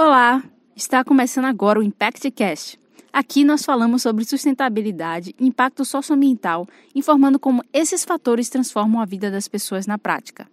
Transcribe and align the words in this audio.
Olá! 0.00 0.44
Está 0.76 1.02
começando 1.02 1.46
agora 1.46 1.80
o 1.80 1.82
ImpactCast. 1.82 2.78
Aqui 3.12 3.42
nós 3.42 3.64
falamos 3.64 4.02
sobre 4.02 4.24
sustentabilidade 4.24 5.34
e 5.36 5.44
impacto 5.44 5.84
socioambiental, 5.84 6.68
informando 6.94 7.36
como 7.36 7.64
esses 7.72 8.04
fatores 8.04 8.48
transformam 8.48 9.02
a 9.02 9.04
vida 9.04 9.28
das 9.28 9.48
pessoas 9.48 9.88
na 9.88 9.98
prática. 9.98 10.48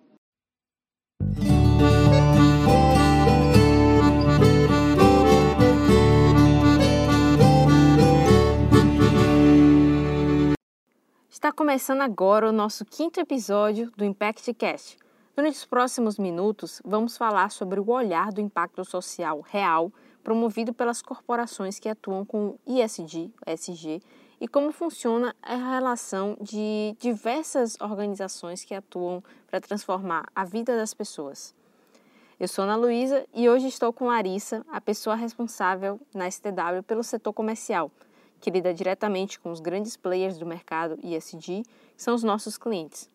Está 11.30 11.52
começando 11.52 12.02
agora 12.02 12.50
o 12.50 12.52
nosso 12.52 12.84
quinto 12.84 13.20
episódio 13.20 13.92
do 13.96 14.04
ImpactCast. 14.04 14.98
Durante 14.98 15.05
os 15.44 15.66
próximos 15.66 16.18
minutos, 16.18 16.82
vamos 16.86 17.18
falar 17.18 17.52
sobre 17.52 17.80
o 17.80 17.90
olhar 17.90 18.32
do 18.32 18.40
impacto 18.40 18.86
social 18.86 19.42
real 19.42 19.92
promovido 20.24 20.74
pelas 20.74 21.02
corporações 21.02 21.78
que 21.78 21.90
atuam 21.90 22.26
com 22.26 22.58
ISD, 22.66 23.30
SG, 23.46 24.02
e 24.42 24.48
como 24.48 24.72
funciona 24.72 25.36
a 25.42 25.56
relação 25.56 26.36
de 26.42 26.96
diversas 27.00 27.80
organizações 27.80 28.64
que 28.64 28.74
atuam 28.74 29.24
para 29.48 29.62
transformar 29.62 30.26
a 30.36 30.44
vida 30.44 30.76
das 30.76 30.94
pessoas. 30.94 31.54
Eu 32.40 32.48
sou 32.48 32.64
Ana 32.64 32.76
Luísa 32.76 33.26
e 33.34 33.48
hoje 33.48 33.68
estou 33.68 33.94
com 33.94 34.08
Larissa, 34.08 34.66
a 34.68 34.82
pessoa 34.82 35.16
responsável 35.16 36.00
na 36.14 36.30
STW 36.30 36.82
pelo 36.88 37.04
setor 37.04 37.34
comercial 37.34 37.92
que 38.40 38.52
lida 38.52 38.74
diretamente 38.74 39.40
com 39.40 39.52
os 39.52 39.60
grandes 39.60 39.98
players 39.98 40.38
do 40.38 40.46
mercado 40.46 41.00
ESG, 41.04 41.64
que 41.64 42.04
são 42.04 42.14
os 42.14 42.24
nossos 42.24 42.58
clientes. 42.58 43.10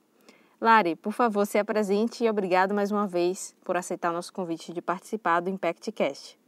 Lari, 0.61 0.95
por 0.95 1.13
favor, 1.13 1.47
se 1.47 1.59
apresente 1.59 2.23
e 2.23 2.29
obrigado 2.29 2.75
mais 2.75 2.91
uma 2.91 3.07
vez 3.07 3.57
por 3.65 3.79
aceitar 3.79 4.13
nosso 4.13 4.31
convite 4.31 4.75
de 4.75 4.83
participar 4.83 5.41
do 5.41 5.49
ImpactCast. 5.49 6.39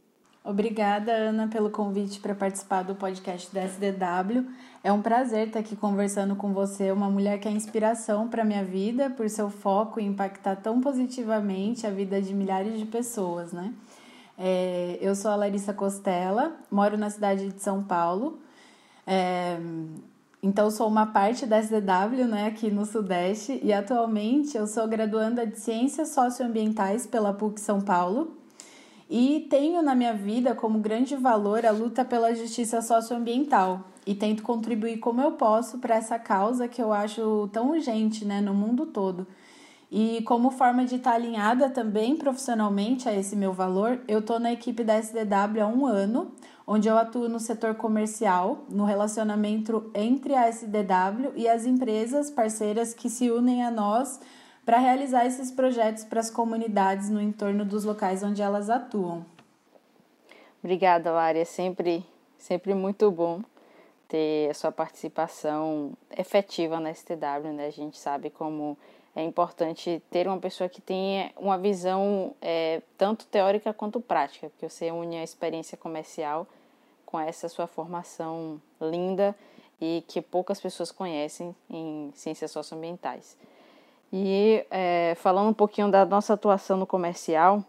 Obrigada, 0.43 1.11
Ana, 1.11 1.47
pelo 1.47 1.71
convite 1.71 2.19
para 2.19 2.35
participar 2.35 2.83
do 2.83 2.93
podcast 2.93 3.51
da 3.51 3.63
SDW. 3.63 4.45
É 4.83 4.91
um 4.91 5.01
prazer 5.01 5.47
estar 5.47 5.59
aqui 5.59 5.75
conversando 5.75 6.35
com 6.35 6.53
você, 6.53 6.91
uma 6.91 7.09
mulher 7.09 7.39
que 7.39 7.47
é 7.47 7.51
inspiração 7.51 8.27
para 8.27 8.43
minha 8.43 8.63
vida, 8.63 9.09
por 9.09 9.27
seu 9.29 9.49
foco 9.49 9.99
em 9.99 10.07
impactar 10.07 10.57
tão 10.57 10.79
positivamente 10.79 11.87
a 11.87 11.89
vida 11.89 12.21
de 12.21 12.35
milhares 12.35 12.77
de 12.77 12.85
pessoas, 12.85 13.51
né? 13.51 13.73
É, 14.37 14.99
eu 15.01 15.15
sou 15.15 15.31
a 15.31 15.35
Larissa 15.35 15.73
Costela, 15.73 16.55
moro 16.69 16.97
na 16.97 17.09
cidade 17.09 17.47
de 17.49 17.61
São 17.61 17.81
Paulo, 17.81 18.39
é, 19.07 19.57
então, 20.45 20.69
sou 20.69 20.89
uma 20.89 21.05
parte 21.05 21.45
da 21.45 21.57
SDW 21.57 22.27
né, 22.27 22.47
aqui 22.47 22.69
no 22.69 22.85
Sudeste. 22.85 23.61
E 23.63 23.71
atualmente 23.71 24.57
eu 24.57 24.67
sou 24.67 24.85
graduanda 24.85 25.47
de 25.47 25.57
Ciências 25.57 26.09
Socioambientais 26.09 27.07
pela 27.07 27.31
PUC 27.31 27.61
São 27.61 27.79
Paulo. 27.79 28.35
E 29.09 29.47
tenho 29.49 29.81
na 29.81 29.95
minha 29.95 30.13
vida 30.13 30.53
como 30.53 30.79
grande 30.79 31.15
valor 31.15 31.65
a 31.65 31.71
luta 31.71 32.03
pela 32.03 32.35
justiça 32.35 32.81
socioambiental. 32.81 33.85
E 34.05 34.13
tento 34.13 34.43
contribuir 34.43 34.97
como 34.97 35.21
eu 35.21 35.31
posso 35.31 35.77
para 35.77 35.95
essa 35.95 36.19
causa 36.19 36.67
que 36.67 36.81
eu 36.81 36.91
acho 36.91 37.49
tão 37.53 37.69
urgente 37.69 38.25
né, 38.25 38.41
no 38.41 38.53
mundo 38.53 38.87
todo. 38.87 39.25
E 39.89 40.23
como 40.23 40.51
forma 40.51 40.83
de 40.83 40.95
estar 40.95 41.13
alinhada 41.13 41.69
também 41.69 42.17
profissionalmente 42.17 43.07
a 43.07 43.13
esse 43.13 43.35
meu 43.35 43.53
valor, 43.53 44.01
eu 44.09 44.19
estou 44.19 44.39
na 44.41 44.51
equipe 44.51 44.83
da 44.83 44.95
SDW 44.97 45.61
há 45.61 45.67
um 45.67 45.85
ano, 45.85 46.33
onde 46.65 46.87
eu 46.87 46.97
atuo 46.97 47.27
no 47.27 47.39
setor 47.39 47.75
comercial, 47.75 48.59
no 48.69 48.85
relacionamento 48.85 49.91
entre 49.93 50.33
a 50.33 50.47
SDW 50.47 51.33
e 51.35 51.47
as 51.47 51.65
empresas 51.65 52.31
parceiras 52.31 52.93
que 52.93 53.09
se 53.09 53.29
unem 53.29 53.63
a 53.63 53.71
nós 53.71 54.19
para 54.65 54.77
realizar 54.77 55.25
esses 55.25 55.51
projetos 55.51 56.03
para 56.03 56.19
as 56.19 56.29
comunidades 56.29 57.09
no 57.09 57.21
entorno 57.21 57.65
dos 57.65 57.83
locais 57.83 58.23
onde 58.23 58.41
elas 58.41 58.69
atuam. 58.69 59.25
Obrigada, 60.63 61.11
Lari. 61.11 61.39
É 61.39 61.45
sempre, 61.45 62.05
sempre 62.37 62.73
muito 62.73 63.11
bom 63.11 63.41
ter 64.07 64.49
a 64.49 64.53
sua 64.53 64.71
participação 64.71 65.91
efetiva 66.15 66.79
na 66.79 66.93
STW. 66.93 67.51
Né? 67.53 67.67
A 67.67 67.71
gente 67.71 67.97
sabe 67.97 68.29
como 68.29 68.77
é 69.15 69.23
importante 69.23 70.01
ter 70.09 70.27
uma 70.27 70.39
pessoa 70.39 70.67
que 70.67 70.81
tenha 70.81 71.31
uma 71.37 71.57
visão 71.57 72.33
é, 72.41 72.81
tanto 72.97 73.25
teórica 73.27 73.73
quanto 73.73 74.01
prática, 74.01 74.49
porque 74.49 74.67
você 74.67 74.91
une 74.91 75.17
a 75.17 75.23
experiência 75.23 75.77
comercial 75.77 76.47
com 77.05 77.19
essa 77.19 77.47
sua 77.47 77.67
formação 77.67 78.59
linda 78.81 79.35
e 79.79 80.03
que 80.07 80.19
poucas 80.19 80.59
pessoas 80.59 80.91
conhecem 80.91 81.55
em 81.69 82.11
ciências 82.15 82.49
socioambientais. 82.49 83.37
E 84.11 84.65
é, 84.71 85.13
falando 85.17 85.49
um 85.49 85.53
pouquinho 85.53 85.91
da 85.91 86.05
nossa 86.05 86.33
atuação 86.33 86.77
no 86.77 86.87
comercial, 86.87 87.63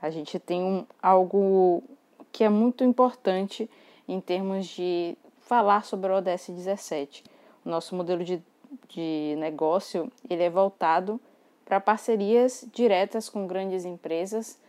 a 0.00 0.10
gente 0.10 0.38
tem 0.38 0.62
um, 0.62 0.86
algo 1.02 1.82
que 2.30 2.44
é 2.44 2.48
muito 2.48 2.84
importante 2.84 3.68
em 4.06 4.20
termos 4.20 4.66
de 4.66 5.16
falar 5.40 5.84
sobre 5.84 6.12
o 6.12 6.16
ODS 6.16 6.50
17. 6.50 7.24
O 7.64 7.68
nosso 7.68 7.94
modelo 7.94 8.22
de 8.22 8.40
de 8.88 9.34
negócio 9.38 10.10
ele 10.28 10.42
é 10.42 10.50
voltado 10.50 11.20
para 11.64 11.80
parcerias 11.80 12.66
diretas 12.72 13.28
com 13.28 13.46
grandes 13.46 13.84
empresas, 13.84 14.60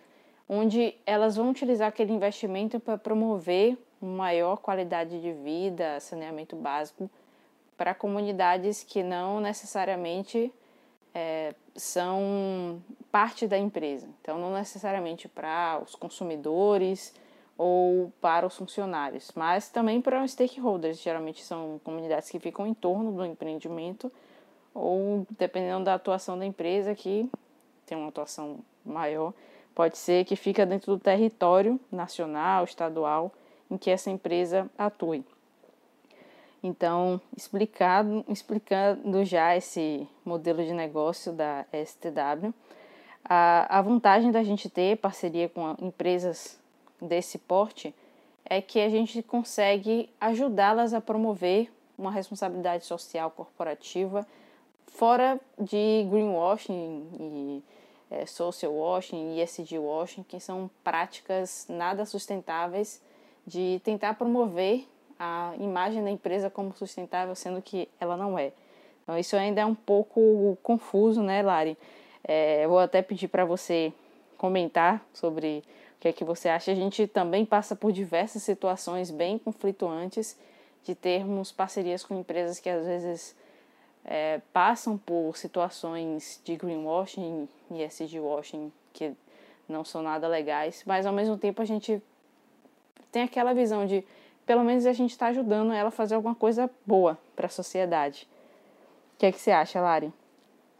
onde 0.49 0.95
elas 1.05 1.35
vão 1.35 1.49
utilizar 1.49 1.87
aquele 1.87 2.11
investimento 2.11 2.79
para 2.79 2.97
promover 2.97 3.77
uma 4.01 4.17
maior 4.17 4.57
qualidade 4.57 5.21
de 5.21 5.31
vida, 5.33 5.99
saneamento 5.99 6.55
básico 6.55 7.09
para 7.77 7.93
comunidades 7.93 8.83
que 8.83 9.03
não 9.03 9.39
necessariamente 9.39 10.51
é, 11.13 11.53
são 11.75 12.81
parte 13.11 13.47
da 13.47 13.57
empresa. 13.57 14.07
Então, 14.21 14.39
não 14.39 14.51
necessariamente 14.51 15.27
para 15.27 15.79
os 15.85 15.95
consumidores 15.95 17.13
ou 17.57 18.11
para 18.21 18.45
os 18.45 18.55
funcionários, 18.55 19.31
mas 19.35 19.69
também 19.69 19.99
para 19.99 20.23
os 20.23 20.31
stakeholders, 20.31 21.01
geralmente 21.01 21.43
são 21.43 21.81
comunidades 21.83 22.29
que 22.29 22.39
ficam 22.39 22.67
em 22.67 22.73
torno 22.73 23.11
do 23.11 23.25
empreendimento 23.25 24.11
ou 24.73 25.25
dependendo 25.37 25.85
da 25.85 25.95
atuação 25.95 26.37
da 26.37 26.45
empresa 26.45 26.93
que 26.93 27.29
tem 27.85 27.97
uma 27.97 28.09
atuação 28.09 28.59
maior, 28.85 29.33
pode 29.73 29.97
ser 29.97 30.23
que 30.25 30.35
fica 30.35 30.65
dentro 30.65 30.95
do 30.95 30.99
território 31.01 31.79
nacional, 31.91 32.63
estadual 32.63 33.31
em 33.71 33.77
que 33.77 33.89
essa 33.89 34.09
empresa 34.09 34.69
atue. 34.77 35.25
Então, 36.61 37.21
explicado, 37.35 38.25
explicando 38.27 39.23
já 39.23 39.55
esse 39.55 40.07
modelo 40.25 40.63
de 40.63 40.73
negócio 40.73 41.31
da 41.31 41.65
STW, 41.71 42.53
a, 43.23 43.79
a 43.79 43.81
vantagem 43.81 44.31
da 44.31 44.43
gente 44.43 44.69
ter 44.69 44.97
parceria 44.97 45.49
com 45.49 45.75
empresas 45.81 46.59
desse 47.01 47.37
porte 47.37 47.93
é 48.45 48.61
que 48.61 48.79
a 48.79 48.89
gente 48.89 49.21
consegue 49.21 50.09
ajudá-las 50.19 50.93
a 50.93 51.01
promover 51.01 51.71
uma 51.97 52.11
responsabilidade 52.11 52.85
social 52.85 53.31
corporativa 53.31 54.25
fora 54.87 55.39
de 55.59 56.07
greenwashing 56.09 57.07
e 57.19 57.63
é, 58.09 58.25
social 58.25 58.73
washing 58.73 59.35
e 59.35 59.41
ESG 59.41 59.77
washing, 59.77 60.23
que 60.23 60.39
são 60.39 60.69
práticas 60.83 61.65
nada 61.69 62.05
sustentáveis 62.05 63.01
de 63.45 63.81
tentar 63.83 64.13
promover 64.15 64.87
a 65.19 65.53
imagem 65.59 66.03
da 66.03 66.09
empresa 66.09 66.49
como 66.49 66.75
sustentável, 66.75 67.35
sendo 67.35 67.61
que 67.61 67.89
ela 67.99 68.15
não 68.15 68.37
é. 68.37 68.51
Então 69.03 69.17
isso 69.17 69.35
ainda 69.35 69.61
é 69.61 69.65
um 69.65 69.75
pouco 69.75 70.57
confuso, 70.61 71.21
né, 71.21 71.41
Lari? 71.41 71.77
É, 72.23 72.65
eu 72.65 72.69
vou 72.69 72.79
até 72.79 73.01
pedir 73.01 73.27
para 73.27 73.45
você 73.45 73.93
comentar 74.37 75.03
sobre 75.13 75.63
o 75.97 75.99
que 75.99 76.07
é 76.09 76.13
que 76.13 76.23
você 76.23 76.47
acha? 76.47 76.71
A 76.71 76.75
gente 76.75 77.07
também 77.07 77.43
passa 77.43 77.75
por 77.75 77.91
diversas 77.91 78.43
situações 78.43 79.09
bem 79.09 79.39
conflituantes 79.39 80.37
de 80.83 80.93
termos 80.93 81.51
parcerias 81.51 82.03
com 82.03 82.19
empresas 82.19 82.59
que 82.59 82.69
às 82.69 82.85
vezes 82.85 83.35
é, 84.05 84.39
passam 84.53 84.95
por 84.95 85.35
situações 85.35 86.39
de 86.45 86.55
greenwashing 86.55 87.49
e 87.71 87.81
SG 87.81 88.19
washing 88.19 88.71
que 88.93 89.11
não 89.67 89.83
são 89.83 90.03
nada 90.03 90.27
legais, 90.27 90.83
mas 90.85 91.05
ao 91.05 91.11
mesmo 91.11 91.35
tempo 91.35 91.63
a 91.63 91.65
gente 91.65 92.01
tem 93.11 93.23
aquela 93.23 93.53
visão 93.53 93.85
de 93.87 94.05
pelo 94.45 94.63
menos 94.63 94.85
a 94.85 94.93
gente 94.93 95.11
está 95.11 95.27
ajudando 95.27 95.73
ela 95.73 95.89
a 95.89 95.91
fazer 95.91 96.13
alguma 96.13 96.35
coisa 96.35 96.69
boa 96.85 97.17
para 97.35 97.47
a 97.47 97.49
sociedade. 97.49 98.27
O 99.15 99.17
que 99.17 99.25
é 99.25 99.31
que 99.31 99.41
você 99.41 99.49
acha, 99.51 99.81
Lari? 99.81 100.13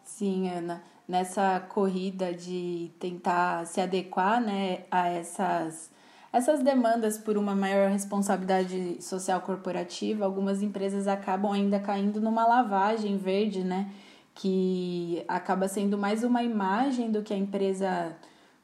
Sim, 0.04 0.48
Ana 0.48 0.87
nessa 1.08 1.60
corrida 1.70 2.34
de 2.34 2.92
tentar 3.00 3.66
se 3.66 3.80
adequar 3.80 4.42
né, 4.42 4.82
a 4.92 5.08
essas, 5.08 5.90
essas 6.34 6.62
demandas 6.62 7.18
por 7.18 7.38
uma 7.38 7.56
maior 7.56 7.90
responsabilidade 7.90 9.02
social 9.02 9.40
corporativa, 9.42 10.26
algumas 10.26 10.62
empresas 10.62 11.08
acabam 11.08 11.52
ainda 11.52 11.80
caindo 11.80 12.20
numa 12.20 12.46
lavagem 12.46 13.18
verde, 13.18 13.64
né? 13.64 13.90
Que 14.36 15.24
acaba 15.28 15.68
sendo 15.68 15.98
mais 15.98 16.24
uma 16.24 16.44
imagem 16.44 17.10
do 17.10 17.24
que 17.24 17.34
a 17.34 17.38
empresa 17.38 18.16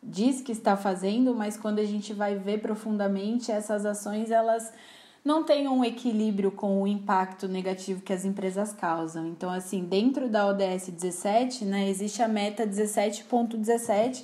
diz 0.02 0.42
que 0.42 0.52
está 0.52 0.76
fazendo, 0.76 1.34
mas 1.34 1.58
quando 1.58 1.80
a 1.80 1.86
gente 1.86 2.14
vai 2.14 2.36
ver 2.36 2.60
profundamente 2.60 3.52
essas 3.52 3.86
ações, 3.86 4.30
elas 4.30 4.72
não 5.24 5.44
tem 5.44 5.68
um 5.70 5.86
equilíbrio 5.86 6.52
com 6.52 6.82
o 6.82 6.88
impacto 6.88 7.48
negativo 7.48 8.02
que 8.02 8.12
as 8.12 8.26
empresas 8.26 8.74
causam. 8.74 9.26
Então, 9.28 9.50
assim, 9.50 9.86
dentro 9.86 10.28
da 10.28 10.46
ODS 10.48 10.90
17, 10.90 11.64
né, 11.64 11.90
existe 11.90 12.22
a 12.22 12.28
meta 12.28 12.68
17.17, 12.68 14.24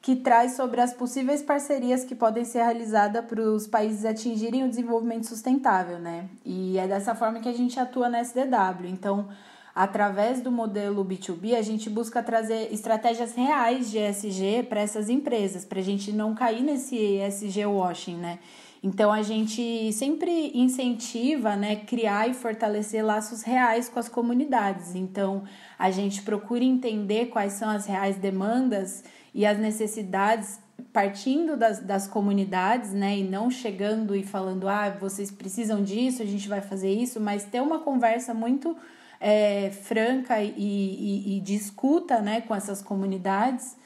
que 0.00 0.16
traz 0.16 0.52
sobre 0.52 0.80
as 0.80 0.92
possíveis 0.92 1.42
parcerias 1.42 2.04
que 2.04 2.14
podem 2.14 2.44
ser 2.44 2.62
realizadas 2.62 3.24
para 3.24 3.40
os 3.40 3.66
países 3.66 4.04
atingirem 4.04 4.64
o 4.64 4.68
desenvolvimento 4.68 5.26
sustentável, 5.26 5.98
né? 5.98 6.28
E 6.44 6.76
é 6.76 6.88
dessa 6.88 7.14
forma 7.14 7.38
que 7.40 7.48
a 7.48 7.52
gente 7.52 7.78
atua 7.78 8.08
na 8.08 8.18
SDW. 8.18 8.88
Então, 8.88 9.28
através 9.72 10.40
do 10.40 10.50
modelo 10.50 11.04
B2B, 11.04 11.54
a 11.56 11.62
gente 11.62 11.88
busca 11.88 12.20
trazer 12.20 12.72
estratégias 12.72 13.34
reais 13.34 13.92
de 13.92 13.98
ESG 13.98 14.64
para 14.68 14.80
essas 14.80 15.08
empresas, 15.08 15.64
para 15.64 15.78
a 15.78 15.84
gente 15.84 16.12
não 16.12 16.34
cair 16.34 16.62
nesse 16.62 16.96
ESG 16.96 17.64
washing, 17.66 18.16
né? 18.16 18.40
Então 18.82 19.12
a 19.12 19.22
gente 19.22 19.92
sempre 19.92 20.50
incentiva, 20.54 21.54
né, 21.54 21.76
criar 21.76 22.28
e 22.28 22.34
fortalecer 22.34 23.04
laços 23.04 23.42
reais 23.42 23.88
com 23.88 24.00
as 24.00 24.08
comunidades. 24.08 24.96
Então 24.96 25.44
a 25.78 25.90
gente 25.90 26.22
procura 26.22 26.64
entender 26.64 27.26
quais 27.26 27.52
são 27.52 27.70
as 27.70 27.86
reais 27.86 28.16
demandas 28.16 29.04
e 29.32 29.46
as 29.46 29.58
necessidades 29.58 30.60
partindo 30.92 31.56
das, 31.56 31.78
das 31.78 32.06
comunidades, 32.06 32.92
né, 32.92 33.18
e 33.18 33.22
não 33.22 33.50
chegando 33.50 34.14
e 34.16 34.22
falando, 34.22 34.68
ah, 34.68 34.90
vocês 34.90 35.30
precisam 35.30 35.82
disso, 35.82 36.22
a 36.22 36.26
gente 36.26 36.48
vai 36.48 36.60
fazer 36.60 36.92
isso, 36.92 37.20
mas 37.20 37.44
ter 37.44 37.62
uma 37.62 37.78
conversa 37.78 38.34
muito 38.34 38.76
é, 39.20 39.70
franca 39.70 40.42
e, 40.42 40.50
e, 40.56 41.36
e 41.36 41.40
de 41.40 41.54
escuta, 41.54 42.20
né, 42.20 42.40
com 42.40 42.54
essas 42.54 42.82
comunidades, 42.82 43.76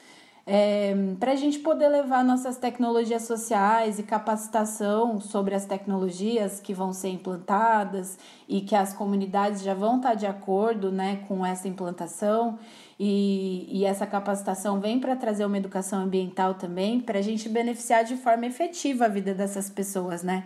é, 0.49 0.95
para 1.19 1.33
a 1.33 1.35
gente 1.35 1.59
poder 1.59 1.89
levar 1.89 2.23
nossas 2.23 2.57
tecnologias 2.57 3.23
sociais 3.23 3.99
e 3.99 4.05
capacitação 4.05 5.21
sobre 5.21 5.57
as 5.57 5.65
tecnologias 5.65 6.61
que 6.61 6.73
vão 6.73 6.93
ser 6.93 7.09
implantadas 7.09 8.17
e 8.49 8.61
que 8.61 8.77
as 8.77 8.93
comunidades 8.93 9.63
já 9.63 9.75
vão 9.75 9.97
estar 9.97 10.15
de 10.15 10.25
acordo 10.25 10.93
né, 10.93 11.25
com 11.27 11.45
essa 11.45 11.67
implantação 11.67 12.61
e, 12.99 13.67
e 13.69 13.85
essa 13.85 14.07
capacitação 14.07 14.79
vem 14.79 15.01
para 15.01 15.17
trazer 15.17 15.45
uma 15.45 15.59
educação 15.59 16.03
ambiental 16.03 16.55
também, 16.55 17.01
para 17.01 17.19
a 17.19 17.23
gente 17.23 17.49
beneficiar 17.49 18.05
de 18.05 18.17
forma 18.17 18.47
efetiva 18.47 19.07
a 19.07 19.09
vida 19.09 19.35
dessas 19.35 19.69
pessoas, 19.69 20.23
né? 20.23 20.45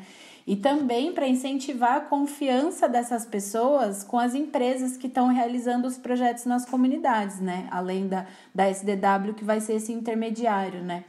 E 0.50 0.56
também 0.56 1.12
para 1.12 1.28
incentivar 1.28 1.98
a 1.98 2.00
confiança 2.00 2.88
dessas 2.88 3.24
pessoas 3.24 4.02
com 4.02 4.18
as 4.18 4.34
empresas 4.34 4.96
que 4.96 5.06
estão 5.06 5.28
realizando 5.28 5.86
os 5.86 5.96
projetos 5.96 6.44
nas 6.44 6.66
comunidades, 6.66 7.38
né? 7.38 7.68
Além 7.70 8.08
da, 8.08 8.26
da 8.52 8.68
SDW, 8.68 9.34
que 9.36 9.44
vai 9.44 9.60
ser 9.60 9.74
esse 9.74 9.92
intermediário, 9.92 10.82
né? 10.82 11.04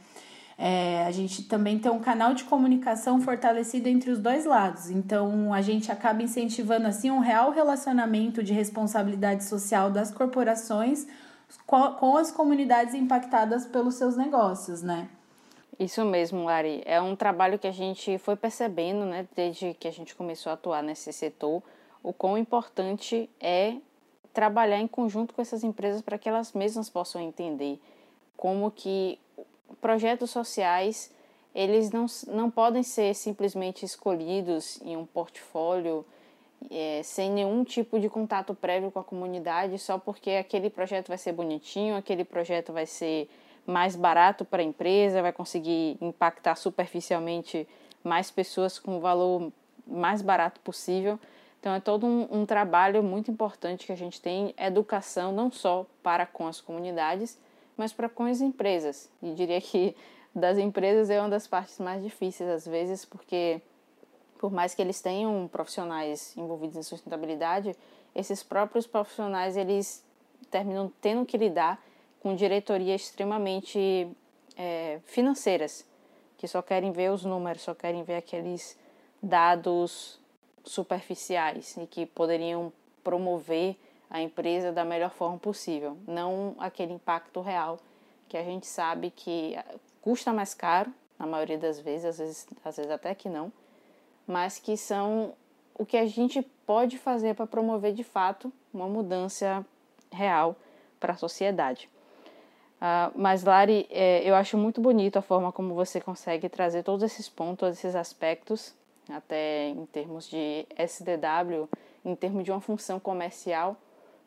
É, 0.56 1.04
a 1.04 1.10
gente 1.10 1.42
também 1.42 1.76
tem 1.76 1.90
um 1.90 1.98
canal 1.98 2.34
de 2.34 2.44
comunicação 2.44 3.20
fortalecido 3.20 3.88
entre 3.88 4.12
os 4.12 4.20
dois 4.20 4.44
lados. 4.44 4.90
Então, 4.90 5.52
a 5.52 5.60
gente 5.60 5.90
acaba 5.90 6.22
incentivando 6.22 6.86
assim 6.86 7.10
um 7.10 7.18
real 7.18 7.50
relacionamento 7.50 8.44
de 8.44 8.52
responsabilidade 8.52 9.42
social 9.42 9.90
das 9.90 10.12
corporações 10.12 11.04
com 11.66 12.16
as 12.16 12.30
comunidades 12.30 12.94
impactadas 12.94 13.66
pelos 13.66 13.96
seus 13.96 14.16
negócios, 14.16 14.82
né? 14.82 15.08
Isso 15.82 16.04
mesmo, 16.04 16.44
Lari. 16.44 16.80
É 16.86 17.00
um 17.00 17.16
trabalho 17.16 17.58
que 17.58 17.66
a 17.66 17.72
gente 17.72 18.16
foi 18.18 18.36
percebendo, 18.36 19.04
né, 19.04 19.26
desde 19.34 19.74
que 19.74 19.88
a 19.88 19.90
gente 19.90 20.14
começou 20.14 20.50
a 20.50 20.52
atuar 20.52 20.80
nesse 20.80 21.12
setor, 21.12 21.60
o 22.04 22.12
quão 22.12 22.38
importante 22.38 23.28
é 23.40 23.74
trabalhar 24.32 24.78
em 24.78 24.86
conjunto 24.86 25.34
com 25.34 25.42
essas 25.42 25.64
empresas 25.64 26.00
para 26.00 26.16
que 26.16 26.28
elas 26.28 26.52
mesmas 26.52 26.88
possam 26.88 27.20
entender 27.20 27.80
como 28.36 28.70
que 28.70 29.18
projetos 29.80 30.30
sociais 30.30 31.12
eles 31.52 31.90
não, 31.90 32.06
não 32.28 32.48
podem 32.48 32.84
ser 32.84 33.12
simplesmente 33.14 33.84
escolhidos 33.84 34.80
em 34.82 34.96
um 34.96 35.04
portfólio 35.04 36.06
é, 36.70 37.02
sem 37.02 37.28
nenhum 37.32 37.64
tipo 37.64 37.98
de 37.98 38.08
contato 38.08 38.54
prévio 38.54 38.92
com 38.92 39.00
a 39.00 39.04
comunidade, 39.04 39.80
só 39.80 39.98
porque 39.98 40.30
aquele 40.30 40.70
projeto 40.70 41.08
vai 41.08 41.18
ser 41.18 41.32
bonitinho, 41.32 41.96
aquele 41.96 42.24
projeto 42.24 42.72
vai 42.72 42.86
ser 42.86 43.28
mais 43.66 43.94
barato 43.94 44.44
para 44.44 44.62
a 44.62 44.64
empresa, 44.64 45.22
vai 45.22 45.32
conseguir 45.32 45.96
impactar 46.00 46.56
superficialmente 46.56 47.66
mais 48.02 48.30
pessoas 48.30 48.78
com 48.78 48.96
o 48.96 49.00
valor 49.00 49.52
mais 49.86 50.22
barato 50.22 50.60
possível. 50.60 51.18
Então 51.60 51.72
é 51.74 51.80
todo 51.80 52.06
um, 52.06 52.26
um, 52.30 52.44
trabalho 52.44 53.02
muito 53.02 53.30
importante 53.30 53.86
que 53.86 53.92
a 53.92 53.96
gente 53.96 54.20
tem, 54.20 54.52
educação 54.58 55.30
não 55.30 55.50
só 55.50 55.86
para 56.02 56.26
com 56.26 56.46
as 56.48 56.60
comunidades, 56.60 57.38
mas 57.76 57.92
para 57.92 58.08
com 58.08 58.24
as 58.24 58.40
empresas. 58.40 59.08
E 59.22 59.32
diria 59.32 59.60
que 59.60 59.94
das 60.34 60.58
empresas 60.58 61.08
é 61.08 61.20
uma 61.20 61.28
das 61.28 61.46
partes 61.46 61.78
mais 61.78 62.02
difíceis 62.02 62.50
às 62.50 62.66
vezes, 62.66 63.04
porque 63.04 63.62
por 64.38 64.50
mais 64.50 64.74
que 64.74 64.82
eles 64.82 65.00
tenham 65.00 65.46
profissionais 65.46 66.36
envolvidos 66.36 66.76
em 66.76 66.82
sustentabilidade, 66.82 67.76
esses 68.12 68.42
próprios 68.42 68.88
profissionais 68.88 69.56
eles 69.56 70.04
terminam 70.50 70.92
tendo 71.00 71.24
que 71.24 71.38
lidar 71.38 71.80
com 72.22 72.36
diretorias 72.36 73.02
extremamente 73.02 74.08
é, 74.56 75.00
financeiras, 75.06 75.84
que 76.38 76.46
só 76.46 76.62
querem 76.62 76.92
ver 76.92 77.10
os 77.10 77.24
números, 77.24 77.62
só 77.62 77.74
querem 77.74 78.04
ver 78.04 78.14
aqueles 78.14 78.78
dados 79.20 80.20
superficiais 80.64 81.76
e 81.76 81.84
que 81.84 82.06
poderiam 82.06 82.72
promover 83.02 83.76
a 84.08 84.22
empresa 84.22 84.70
da 84.70 84.84
melhor 84.84 85.10
forma 85.10 85.36
possível, 85.36 85.98
não 86.06 86.54
aquele 86.58 86.92
impacto 86.92 87.40
real 87.40 87.80
que 88.28 88.36
a 88.36 88.44
gente 88.44 88.68
sabe 88.68 89.10
que 89.10 89.56
custa 90.00 90.32
mais 90.32 90.54
caro 90.54 90.92
na 91.18 91.26
maioria 91.26 91.58
das 91.58 91.80
vezes, 91.80 92.04
às 92.04 92.18
vezes, 92.18 92.46
às 92.64 92.76
vezes 92.76 92.92
até 92.92 93.14
que 93.16 93.28
não, 93.28 93.52
mas 94.26 94.60
que 94.60 94.76
são 94.76 95.34
o 95.74 95.84
que 95.84 95.96
a 95.96 96.06
gente 96.06 96.40
pode 96.64 96.98
fazer 96.98 97.34
para 97.34 97.48
promover 97.48 97.92
de 97.92 98.04
fato 98.04 98.52
uma 98.72 98.86
mudança 98.86 99.66
real 100.12 100.54
para 101.00 101.14
a 101.14 101.16
sociedade. 101.16 101.90
Uh, 102.82 103.12
mas, 103.14 103.44
Lari, 103.44 103.86
é, 103.90 104.28
eu 104.28 104.34
acho 104.34 104.58
muito 104.58 104.80
bonito 104.80 105.16
a 105.16 105.22
forma 105.22 105.52
como 105.52 105.72
você 105.72 106.00
consegue 106.00 106.48
trazer 106.48 106.82
todos 106.82 107.04
esses 107.04 107.28
pontos, 107.28 107.78
esses 107.78 107.94
aspectos, 107.94 108.74
até 109.08 109.68
em 109.68 109.86
termos 109.86 110.28
de 110.28 110.66
SDW, 110.76 111.68
em 112.04 112.16
termos 112.16 112.42
de 112.42 112.50
uma 112.50 112.60
função 112.60 112.98
comercial, 112.98 113.76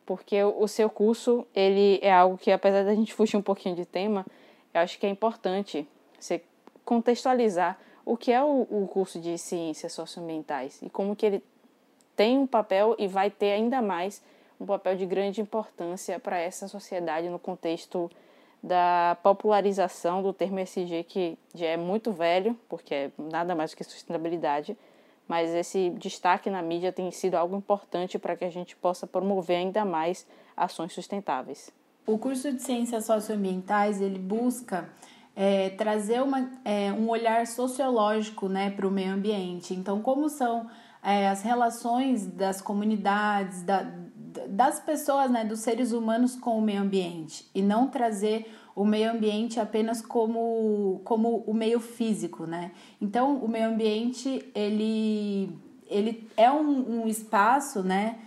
porque 0.05 0.41
o 0.41 0.65
seu 0.69 0.89
curso 0.89 1.45
ele 1.53 1.99
é 2.01 2.13
algo 2.13 2.37
que, 2.37 2.49
apesar 2.49 2.85
da 2.85 2.95
gente 2.95 3.13
fugir 3.13 3.35
um 3.35 3.41
pouquinho 3.41 3.75
de 3.75 3.83
tema, 3.83 4.25
eu 4.73 4.79
acho 4.79 4.97
que 4.97 5.05
é 5.05 5.09
importante 5.09 5.85
você 6.17 6.41
contextualizar 6.85 7.77
o 8.05 8.15
que 8.15 8.31
é 8.31 8.41
o, 8.41 8.67
o 8.69 8.87
curso 8.87 9.19
de 9.19 9.37
ciências 9.37 9.91
socioambientais 9.91 10.81
e 10.81 10.89
como 10.89 11.13
que 11.13 11.25
ele 11.25 11.43
tem 12.15 12.37
um 12.37 12.47
papel 12.47 12.95
e 12.97 13.05
vai 13.05 13.29
ter 13.29 13.51
ainda 13.51 13.81
mais 13.81 14.23
um 14.57 14.65
papel 14.65 14.95
de 14.95 15.05
grande 15.05 15.41
importância 15.41 16.17
para 16.21 16.39
essa 16.39 16.69
sociedade 16.69 17.27
no 17.27 17.39
contexto 17.39 18.09
da 18.65 19.15
popularização 19.21 20.23
do 20.23 20.33
termo 20.33 20.59
SG, 20.59 21.03
que 21.07 21.37
já 21.53 21.67
é 21.67 21.77
muito 21.77 22.11
velho, 22.11 22.57
porque 22.67 22.95
é 22.95 23.11
nada 23.31 23.53
mais 23.53 23.71
do 23.71 23.77
que 23.77 23.83
sustentabilidade, 23.83 24.75
mas 25.27 25.53
esse 25.53 25.91
destaque 25.91 26.49
na 26.49 26.63
mídia 26.63 26.91
tem 26.91 27.11
sido 27.11 27.35
algo 27.35 27.55
importante 27.55 28.17
para 28.17 28.35
que 28.35 28.43
a 28.43 28.49
gente 28.49 28.75
possa 28.75 29.05
promover 29.05 29.57
ainda 29.57 29.85
mais 29.85 30.25
ações 30.57 30.93
sustentáveis. 30.93 31.71
O 32.07 32.17
curso 32.17 32.51
de 32.51 32.61
Ciências 32.61 33.05
Socioambientais, 33.05 34.01
ele 34.01 34.17
busca 34.17 34.89
é, 35.35 35.69
trazer 35.71 36.23
uma, 36.23 36.49
é, 36.63 36.91
um 36.91 37.07
olhar 37.07 37.45
sociológico 37.45 38.47
né, 38.47 38.71
para 38.71 38.87
o 38.87 38.91
meio 38.91 39.13
ambiente. 39.13 39.75
Então, 39.75 40.01
como 40.01 40.27
são 40.27 40.67
é, 41.03 41.27
as 41.29 41.43
relações 41.43 42.25
das 42.25 42.61
comunidades, 42.61 43.61
da, 43.61 43.91
das 44.47 44.79
pessoas, 44.79 45.29
né, 45.31 45.43
dos 45.43 45.59
seres 45.59 45.91
humanos 45.91 46.35
com 46.35 46.57
o 46.57 46.61
meio 46.61 46.81
ambiente, 46.81 47.49
e 47.53 47.61
não 47.61 47.87
trazer 47.87 48.51
o 48.75 48.83
meio 48.83 49.11
ambiente 49.11 49.59
apenas 49.59 50.01
como, 50.01 51.01
como 51.05 51.43
o 51.47 51.53
meio 51.53 51.79
físico, 51.79 52.45
né? 52.45 52.71
Então, 53.01 53.37
o 53.37 53.47
meio 53.47 53.69
ambiente, 53.69 54.45
ele, 54.53 55.49
ele 55.87 56.29
é 56.35 56.51
um, 56.51 57.03
um 57.03 57.07
espaço, 57.07 57.81
né? 57.81 58.19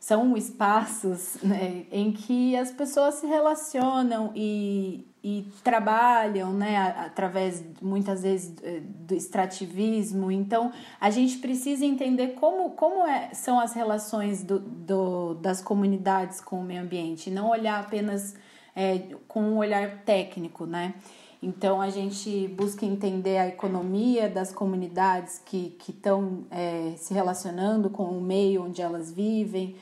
São 0.00 0.36
espaços 0.36 1.36
né, 1.44 1.86
em 1.92 2.10
que 2.10 2.56
as 2.56 2.72
pessoas 2.72 3.14
se 3.16 3.26
relacionam 3.26 4.32
e, 4.34 5.06
e 5.24 5.46
trabalham, 5.62 6.52
né, 6.52 6.94
através 6.98 7.62
muitas 7.80 8.22
vezes 8.22 8.54
eh, 8.62 8.80
do 8.80 9.14
extrativismo. 9.14 10.32
Então, 10.32 10.72
a 11.00 11.10
gente 11.10 11.38
precisa 11.38 11.84
entender 11.84 12.34
como, 12.34 12.70
como 12.70 13.06
é, 13.06 13.32
são 13.32 13.60
as 13.60 13.72
relações 13.72 14.42
do, 14.42 14.58
do, 14.58 15.34
das 15.34 15.62
comunidades 15.62 16.40
com 16.40 16.60
o 16.60 16.64
meio 16.64 16.82
ambiente, 16.82 17.30
não 17.30 17.50
olhar 17.50 17.78
apenas 17.78 18.34
é, 18.74 19.00
com 19.28 19.42
um 19.42 19.58
olhar 19.58 20.02
técnico, 20.04 20.66
né? 20.66 20.94
Então, 21.40 21.80
a 21.80 21.90
gente 21.90 22.46
busca 22.48 22.86
entender 22.86 23.36
a 23.36 23.48
economia 23.48 24.28
das 24.28 24.52
comunidades 24.52 25.40
que 25.44 25.76
estão 25.88 26.44
é, 26.50 26.94
se 26.96 27.12
relacionando 27.12 27.90
com 27.90 28.04
o 28.04 28.20
meio 28.20 28.64
onde 28.64 28.80
elas 28.80 29.10
vivem, 29.12 29.76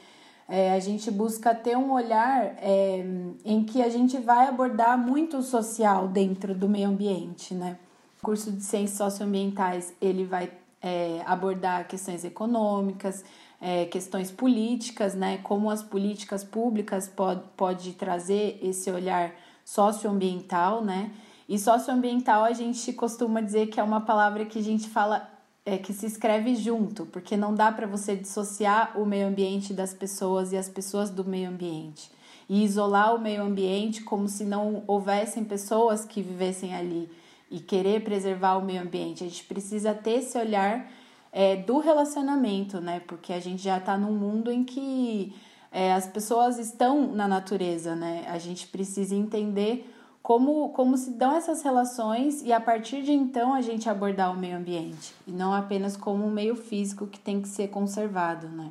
é, 0.50 0.72
a 0.72 0.80
gente 0.80 1.12
busca 1.12 1.54
ter 1.54 1.76
um 1.76 1.92
olhar 1.92 2.56
é, 2.60 3.04
em 3.44 3.62
que 3.62 3.80
a 3.80 3.88
gente 3.88 4.18
vai 4.18 4.48
abordar 4.48 4.98
muito 4.98 5.36
o 5.36 5.42
social 5.42 6.08
dentro 6.08 6.52
do 6.56 6.68
meio 6.68 6.88
ambiente, 6.88 7.54
né? 7.54 7.78
O 8.18 8.24
curso 8.24 8.50
de 8.50 8.60
Ciências 8.64 8.98
Socioambientais, 8.98 9.94
ele 10.00 10.24
vai 10.24 10.50
é, 10.82 11.22
abordar 11.24 11.86
questões 11.86 12.24
econômicas, 12.24 13.24
é, 13.60 13.84
questões 13.84 14.32
políticas, 14.32 15.14
né? 15.14 15.38
Como 15.38 15.70
as 15.70 15.84
políticas 15.84 16.42
públicas 16.42 17.06
pode, 17.06 17.42
pode 17.56 17.92
trazer 17.92 18.58
esse 18.60 18.90
olhar 18.90 19.32
socioambiental, 19.64 20.84
né? 20.84 21.12
E 21.48 21.60
socioambiental 21.60 22.42
a 22.42 22.52
gente 22.52 22.92
costuma 22.92 23.40
dizer 23.40 23.68
que 23.68 23.78
é 23.78 23.82
uma 23.84 24.00
palavra 24.00 24.44
que 24.44 24.58
a 24.58 24.62
gente 24.62 24.88
fala 24.88 25.29
é, 25.64 25.76
que 25.76 25.92
se 25.92 26.06
escreve 26.06 26.54
junto, 26.54 27.06
porque 27.06 27.36
não 27.36 27.54
dá 27.54 27.70
para 27.70 27.86
você 27.86 28.16
dissociar 28.16 28.98
o 29.00 29.04
meio 29.04 29.28
ambiente 29.28 29.72
das 29.72 29.92
pessoas 29.92 30.52
e 30.52 30.56
as 30.56 30.68
pessoas 30.68 31.10
do 31.10 31.24
meio 31.24 31.48
ambiente. 31.48 32.10
E 32.48 32.64
isolar 32.64 33.14
o 33.14 33.20
meio 33.20 33.42
ambiente 33.42 34.02
como 34.02 34.28
se 34.28 34.44
não 34.44 34.82
houvessem 34.86 35.44
pessoas 35.44 36.04
que 36.04 36.20
vivessem 36.20 36.74
ali 36.74 37.08
e 37.50 37.60
querer 37.60 38.02
preservar 38.02 38.56
o 38.56 38.64
meio 38.64 38.82
ambiente. 38.82 39.22
A 39.22 39.28
gente 39.28 39.44
precisa 39.44 39.94
ter 39.94 40.18
esse 40.18 40.36
olhar 40.36 40.90
é, 41.32 41.56
do 41.56 41.78
relacionamento, 41.78 42.80
né? 42.80 43.00
Porque 43.06 43.32
a 43.32 43.40
gente 43.40 43.62
já 43.62 43.78
está 43.78 43.96
num 43.96 44.12
mundo 44.12 44.50
em 44.50 44.64
que 44.64 45.32
é, 45.70 45.92
as 45.92 46.06
pessoas 46.06 46.58
estão 46.58 47.12
na 47.12 47.28
natureza, 47.28 47.94
né? 47.94 48.24
A 48.28 48.38
gente 48.38 48.66
precisa 48.66 49.14
entender 49.14 49.88
como, 50.30 50.68
como 50.68 50.96
se 50.96 51.10
dão 51.10 51.34
essas 51.34 51.60
relações 51.60 52.40
e 52.42 52.52
a 52.52 52.60
partir 52.60 53.02
de 53.02 53.10
então 53.10 53.52
a 53.52 53.60
gente 53.60 53.90
abordar 53.90 54.32
o 54.32 54.36
meio 54.36 54.58
ambiente 54.58 55.12
e 55.26 55.32
não 55.32 55.52
apenas 55.52 55.96
como 55.96 56.24
um 56.24 56.30
meio 56.30 56.54
físico 56.54 57.08
que 57.08 57.18
tem 57.18 57.42
que 57.42 57.48
ser 57.48 57.66
conservado, 57.66 58.48
né? 58.48 58.70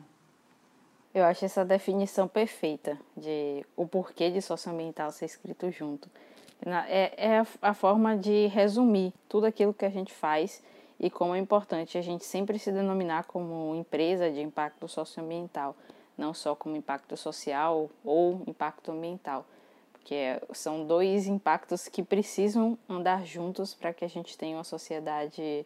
Eu 1.14 1.26
acho 1.26 1.44
essa 1.44 1.66
definição 1.66 2.30
perfeita 2.30 2.98
de 3.18 3.66
o 3.76 3.86
porquê 3.86 4.32
de 4.32 4.42
socioambiental 4.42 5.12
ser 5.12 5.26
escrito 5.26 5.70
junto. 5.70 6.10
É, 6.88 7.32
é 7.34 7.46
a 7.62 7.74
forma 7.74 8.16
de 8.16 8.48
resumir 8.48 9.14
tudo 9.28 9.46
aquilo 9.46 9.74
que 9.74 9.84
a 9.84 9.90
gente 9.90 10.14
faz 10.14 10.64
e 10.98 11.10
como 11.10 11.36
é 11.36 11.40
importante 11.40 11.98
a 11.98 12.02
gente 12.02 12.24
sempre 12.24 12.58
se 12.58 12.72
denominar 12.72 13.26
como 13.26 13.76
empresa 13.76 14.32
de 14.32 14.40
impacto 14.40 14.88
socioambiental, 14.88 15.76
não 16.18 16.34
só 16.34 16.56
como 16.56 16.78
impacto 16.78 17.18
social 17.18 17.90
ou 18.06 18.44
impacto 18.48 18.94
ambiental 18.94 19.46
que 20.10 20.16
é, 20.16 20.42
são 20.54 20.88
dois 20.88 21.28
impactos 21.28 21.88
que 21.88 22.02
precisam 22.02 22.76
andar 22.90 23.24
juntos 23.28 23.76
para 23.76 23.94
que 23.94 24.04
a 24.04 24.08
gente 24.08 24.36
tenha 24.36 24.58
uma 24.58 24.64
sociedade 24.64 25.64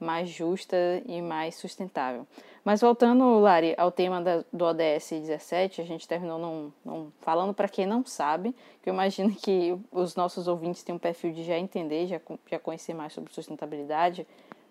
mais 0.00 0.28
justa 0.28 0.76
e 1.06 1.22
mais 1.22 1.54
sustentável. 1.54 2.26
Mas 2.64 2.80
voltando, 2.80 3.38
Lari, 3.38 3.72
ao 3.78 3.92
tema 3.92 4.20
da, 4.20 4.44
do 4.52 4.64
ODS 4.64 5.10
17, 5.10 5.80
a 5.80 5.84
gente 5.84 6.08
terminou 6.08 6.40
num, 6.40 6.72
num, 6.84 7.12
falando 7.20 7.54
para 7.54 7.68
quem 7.68 7.86
não 7.86 8.04
sabe, 8.04 8.52
que 8.82 8.90
eu 8.90 8.92
imagino 8.92 9.32
que 9.32 9.78
os 9.92 10.16
nossos 10.16 10.48
ouvintes 10.48 10.82
têm 10.82 10.96
um 10.96 10.98
perfil 10.98 11.30
de 11.30 11.44
já 11.44 11.56
entender, 11.56 12.08
já, 12.08 12.20
já 12.50 12.58
conhecer 12.58 12.94
mais 12.94 13.12
sobre 13.12 13.32
sustentabilidade, 13.32 14.26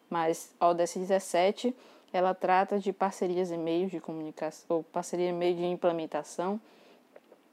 mas 0.09 0.53
a 0.59 0.67
ODS 0.67 0.97
17 0.97 1.73
ela 2.11 2.33
trata 2.33 2.77
de 2.77 2.91
parcerias 2.91 3.51
e 3.51 3.57
meios 3.57 3.89
de 3.89 4.01
comunicação, 4.01 4.65
ou 4.67 4.83
parceria 4.83 5.29
e 5.29 5.31
meio 5.31 5.55
de 5.55 5.63
implementação 5.63 6.59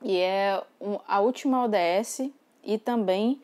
e 0.03 0.19
é 0.19 0.63
a 1.07 1.21
última 1.21 1.65
ODS 1.65 2.31
e 2.63 2.79
também 2.79 3.41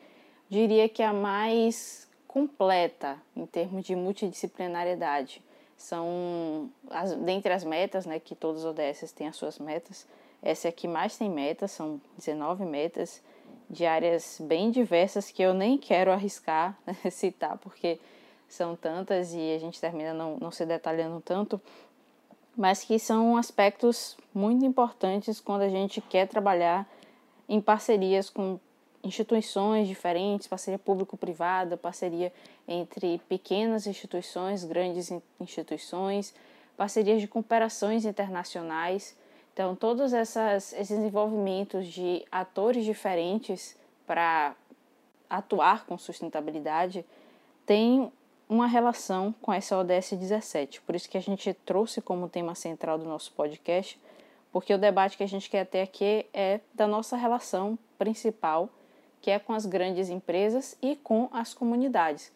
diria 0.49 0.89
que 0.89 1.03
a 1.03 1.13
mais 1.13 2.07
completa 2.27 3.17
em 3.35 3.45
termos 3.45 3.85
de 3.85 3.95
multidisciplinariedade. 3.95 5.41
São, 5.77 6.69
as, 6.89 7.13
dentre 7.13 7.53
as 7.53 7.63
metas, 7.63 8.05
né, 8.05 8.19
que 8.19 8.35
todas 8.35 8.65
as 8.65 8.71
ODS 8.71 9.11
têm 9.11 9.27
as 9.27 9.35
suas 9.35 9.59
metas, 9.59 10.07
essa 10.41 10.67
é 10.67 10.71
que 10.71 10.87
mais 10.87 11.17
tem 11.17 11.29
metas, 11.29 11.71
são 11.71 12.01
19 12.17 12.65
metas 12.65 13.21
de 13.69 13.85
áreas 13.85 14.39
bem 14.41 14.71
diversas 14.71 15.29
que 15.29 15.41
eu 15.41 15.53
nem 15.53 15.77
quero 15.77 16.11
arriscar 16.11 16.77
citar, 17.11 17.57
porque 17.57 17.99
são 18.47 18.75
tantas 18.75 19.33
e 19.33 19.53
a 19.53 19.59
gente 19.59 19.79
termina 19.79 20.13
não, 20.13 20.37
não 20.37 20.51
se 20.51 20.65
detalhando 20.65 21.21
tanto, 21.21 21.61
mas 22.57 22.83
que 22.83 22.97
são 22.97 23.37
aspectos 23.37 24.17
muito 24.33 24.65
importantes 24.65 25.39
quando 25.39 25.61
a 25.61 25.69
gente 25.69 26.01
quer 26.01 26.27
trabalhar 26.27 26.89
em 27.47 27.61
parcerias 27.61 28.31
com 28.31 28.59
instituições 29.03 29.87
diferentes, 29.87 30.47
parceria 30.47 30.79
público-privada, 30.79 31.77
parceria 31.77 32.33
entre 32.67 33.19
pequenas 33.29 33.85
instituições, 33.85 34.63
grandes 34.63 35.13
instituições, 35.39 36.33
parcerias 36.75 37.21
de 37.21 37.27
cooperações 37.27 38.05
internacionais. 38.05 39.15
Então, 39.53 39.75
todos 39.75 40.11
essas, 40.11 40.73
esses 40.73 40.97
envolvimentos 40.97 41.87
de 41.87 42.25
atores 42.31 42.83
diferentes 42.83 43.77
para 44.05 44.55
atuar 45.29 45.85
com 45.85 45.97
sustentabilidade 45.97 47.05
têm 47.65 48.11
uma 48.49 48.67
relação 48.67 49.33
com 49.41 49.51
essa 49.51 49.77
ODS 49.77 50.13
17. 50.13 50.81
Por 50.81 50.95
isso 50.95 51.09
que 51.09 51.17
a 51.17 51.21
gente 51.21 51.53
trouxe 51.53 52.01
como 52.01 52.29
tema 52.29 52.55
central 52.55 52.97
do 52.97 53.05
nosso 53.05 53.31
podcast, 53.33 53.99
porque 54.51 54.73
o 54.73 54.77
debate 54.77 55.17
que 55.17 55.23
a 55.23 55.27
gente 55.27 55.49
quer 55.49 55.65
ter 55.65 55.81
aqui 55.81 56.25
é 56.33 56.61
da 56.73 56.87
nossa 56.87 57.17
relação 57.17 57.77
principal, 57.97 58.69
que 59.21 59.29
é 59.29 59.37
com 59.37 59.53
as 59.53 59.65
grandes 59.65 60.09
empresas 60.09 60.77
e 60.81 60.95
com 60.95 61.29
as 61.31 61.53
comunidades. 61.53 62.31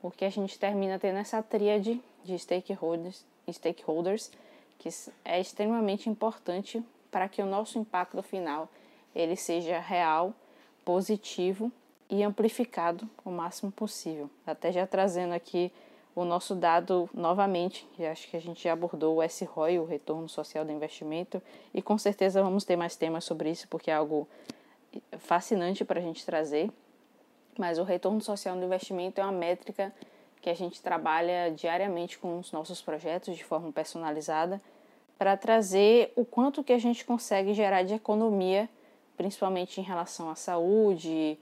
Porque 0.00 0.24
a 0.24 0.30
gente 0.30 0.58
termina 0.58 0.98
tendo 0.98 1.18
essa 1.18 1.42
tríade 1.42 2.00
de 2.22 2.38
stakeholders, 2.38 3.24
stakeholders 3.50 4.30
que 4.78 4.90
é 5.24 5.40
extremamente 5.40 6.10
importante 6.10 6.84
para 7.10 7.28
que 7.28 7.40
o 7.40 7.46
nosso 7.46 7.78
impacto 7.78 8.22
final 8.22 8.68
ele 9.14 9.36
seja 9.36 9.78
real, 9.78 10.34
positivo 10.84 11.72
e 12.08 12.22
amplificado 12.22 13.08
o 13.24 13.30
máximo 13.30 13.70
possível. 13.72 14.30
Até 14.46 14.72
já 14.72 14.86
trazendo 14.86 15.32
aqui 15.32 15.72
o 16.14 16.24
nosso 16.24 16.54
dado 16.54 17.10
novamente, 17.12 17.86
e 17.98 18.06
acho 18.06 18.28
que 18.28 18.36
a 18.36 18.40
gente 18.40 18.64
já 18.64 18.72
abordou 18.72 19.16
o 19.16 19.22
S-ROI, 19.22 19.78
o 19.78 19.84
Retorno 19.84 20.28
Social 20.28 20.64
do 20.64 20.72
Investimento, 20.72 21.42
e 21.74 21.82
com 21.82 21.98
certeza 21.98 22.42
vamos 22.42 22.64
ter 22.64 22.74
mais 22.74 22.96
temas 22.96 23.24
sobre 23.24 23.50
isso, 23.50 23.68
porque 23.68 23.90
é 23.90 23.94
algo 23.94 24.26
fascinante 25.18 25.84
para 25.84 26.00
a 26.00 26.02
gente 26.02 26.24
trazer. 26.24 26.70
Mas 27.58 27.78
o 27.78 27.82
Retorno 27.82 28.20
Social 28.22 28.56
do 28.56 28.64
Investimento 28.64 29.20
é 29.20 29.24
uma 29.24 29.32
métrica 29.32 29.92
que 30.40 30.48
a 30.48 30.54
gente 30.54 30.80
trabalha 30.80 31.50
diariamente 31.50 32.18
com 32.18 32.38
os 32.38 32.52
nossos 32.52 32.80
projetos 32.80 33.36
de 33.36 33.44
forma 33.44 33.70
personalizada 33.72 34.60
para 35.18 35.36
trazer 35.36 36.12
o 36.14 36.24
quanto 36.24 36.62
que 36.62 36.72
a 36.72 36.78
gente 36.78 37.04
consegue 37.04 37.52
gerar 37.52 37.82
de 37.82 37.94
economia, 37.94 38.68
principalmente 39.16 39.80
em 39.80 39.84
relação 39.84 40.30
à 40.30 40.34
saúde, 40.34 41.38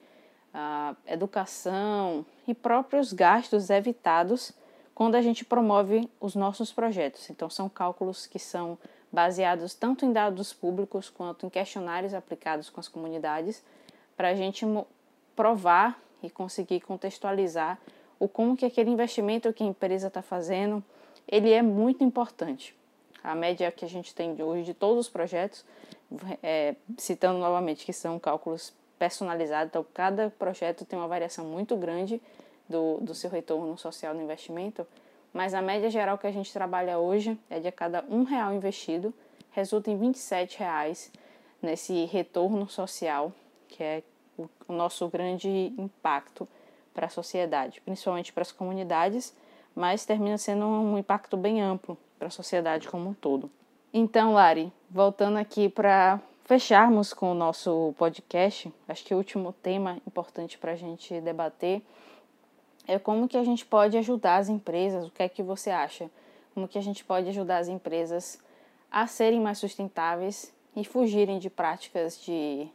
a 0.54 0.94
educação 1.06 2.24
e 2.46 2.54
próprios 2.54 3.12
gastos 3.12 3.68
evitados 3.70 4.52
quando 4.94 5.16
a 5.16 5.20
gente 5.20 5.44
promove 5.44 6.08
os 6.20 6.36
nossos 6.36 6.72
projetos. 6.72 7.28
Então, 7.28 7.50
são 7.50 7.68
cálculos 7.68 8.28
que 8.28 8.38
são 8.38 8.78
baseados 9.10 9.74
tanto 9.74 10.04
em 10.04 10.12
dados 10.12 10.52
públicos 10.52 11.10
quanto 11.10 11.44
em 11.44 11.50
questionários 11.50 12.14
aplicados 12.14 12.70
com 12.70 12.78
as 12.78 12.88
comunidades, 12.88 13.62
para 14.16 14.28
a 14.28 14.34
gente 14.34 14.64
provar 15.34 16.00
e 16.22 16.30
conseguir 16.30 16.80
contextualizar 16.80 17.78
o 18.18 18.28
como 18.28 18.56
que 18.56 18.64
aquele 18.64 18.90
investimento 18.90 19.52
que 19.52 19.64
a 19.64 19.66
empresa 19.66 20.06
está 20.06 20.22
fazendo, 20.22 20.82
ele 21.26 21.50
é 21.50 21.62
muito 21.62 22.04
importante. 22.04 22.74
A 23.22 23.34
média 23.34 23.70
que 23.72 23.84
a 23.84 23.88
gente 23.88 24.14
tem 24.14 24.40
hoje 24.40 24.62
de 24.62 24.74
todos 24.74 25.06
os 25.06 25.08
projetos, 25.08 25.64
é, 26.42 26.76
citando 26.96 27.38
novamente 27.38 27.84
que 27.84 27.92
são 27.92 28.18
cálculos 28.18 28.72
personalizado. 28.98 29.68
Então, 29.68 29.86
cada 29.94 30.30
projeto 30.30 30.84
tem 30.84 30.98
uma 30.98 31.08
variação 31.08 31.44
muito 31.44 31.76
grande 31.76 32.20
do, 32.68 32.98
do 33.00 33.14
seu 33.14 33.30
retorno 33.30 33.76
social 33.76 34.14
no 34.14 34.22
investimento, 34.22 34.86
mas 35.32 35.54
a 35.54 35.60
média 35.60 35.90
geral 35.90 36.16
que 36.16 36.26
a 36.26 36.32
gente 36.32 36.52
trabalha 36.52 36.98
hoje 36.98 37.38
é 37.50 37.58
de 37.58 37.68
a 37.68 37.72
cada 37.72 38.04
um 38.08 38.22
real 38.22 38.54
investido, 38.54 39.12
resulta 39.50 39.90
em 39.90 39.98
27 39.98 40.58
reais 40.58 41.12
nesse 41.60 42.04
retorno 42.06 42.68
social, 42.68 43.32
que 43.68 43.82
é 43.82 44.02
o, 44.38 44.48
o 44.68 44.72
nosso 44.72 45.08
grande 45.08 45.72
impacto 45.76 46.48
para 46.92 47.06
a 47.06 47.10
sociedade, 47.10 47.80
principalmente 47.80 48.32
para 48.32 48.42
as 48.42 48.52
comunidades, 48.52 49.34
mas 49.74 50.06
termina 50.06 50.38
sendo 50.38 50.66
um 50.66 50.96
impacto 50.96 51.36
bem 51.36 51.60
amplo 51.60 51.98
para 52.18 52.28
a 52.28 52.30
sociedade 52.30 52.88
como 52.88 53.10
um 53.10 53.14
todo. 53.14 53.50
Então, 53.92 54.34
Lari, 54.34 54.72
voltando 54.88 55.36
aqui 55.36 55.68
para 55.68 56.20
fecharmos 56.44 57.12
com 57.12 57.32
o 57.32 57.34
nosso 57.34 57.94
podcast, 57.96 58.72
acho 58.86 59.04
que 59.04 59.14
o 59.14 59.16
último 59.16 59.52
tema 59.52 59.98
importante 60.06 60.58
para 60.58 60.72
a 60.72 60.76
gente 60.76 61.20
debater 61.20 61.82
é 62.86 62.98
como 62.98 63.26
que 63.26 63.36
a 63.36 63.44
gente 63.44 63.64
pode 63.64 63.96
ajudar 63.96 64.36
as 64.36 64.48
empresas, 64.48 65.06
o 65.06 65.10
que 65.10 65.22
é 65.22 65.28
que 65.28 65.42
você 65.42 65.70
acha? 65.70 66.10
Como 66.52 66.68
que 66.68 66.78
a 66.78 66.82
gente 66.82 67.02
pode 67.02 67.28
ajudar 67.28 67.58
as 67.58 67.68
empresas 67.68 68.38
a 68.90 69.06
serem 69.06 69.40
mais 69.40 69.58
sustentáveis 69.58 70.52
e 70.76 70.84
fugirem 70.84 71.38
de 71.38 71.48
práticas 71.48 72.20
de 72.20 72.68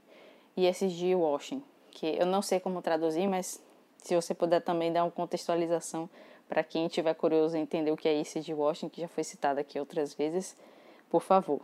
ESG 0.58 1.16
washing, 1.16 1.64
que 1.92 2.08
eu 2.20 2.26
não 2.26 2.42
sei 2.42 2.60
como 2.60 2.82
traduzir, 2.82 3.28
mas 3.28 3.62
se 3.98 4.16
você 4.16 4.34
puder 4.34 4.62
também 4.62 4.92
dar 4.92 5.04
uma 5.04 5.12
contextualização 5.12 6.10
para 6.48 6.64
quem 6.64 6.88
tiver 6.88 7.14
curioso 7.14 7.56
em 7.56 7.62
entender 7.62 7.92
o 7.92 7.98
que 7.98 8.08
é 8.08 8.20
ESG 8.20 8.54
washing, 8.54 8.90
que 8.90 9.02
já 9.02 9.08
foi 9.08 9.24
citado 9.24 9.60
aqui 9.60 9.80
outras 9.80 10.14
vezes, 10.14 10.58
por 11.10 11.22
favor. 11.22 11.62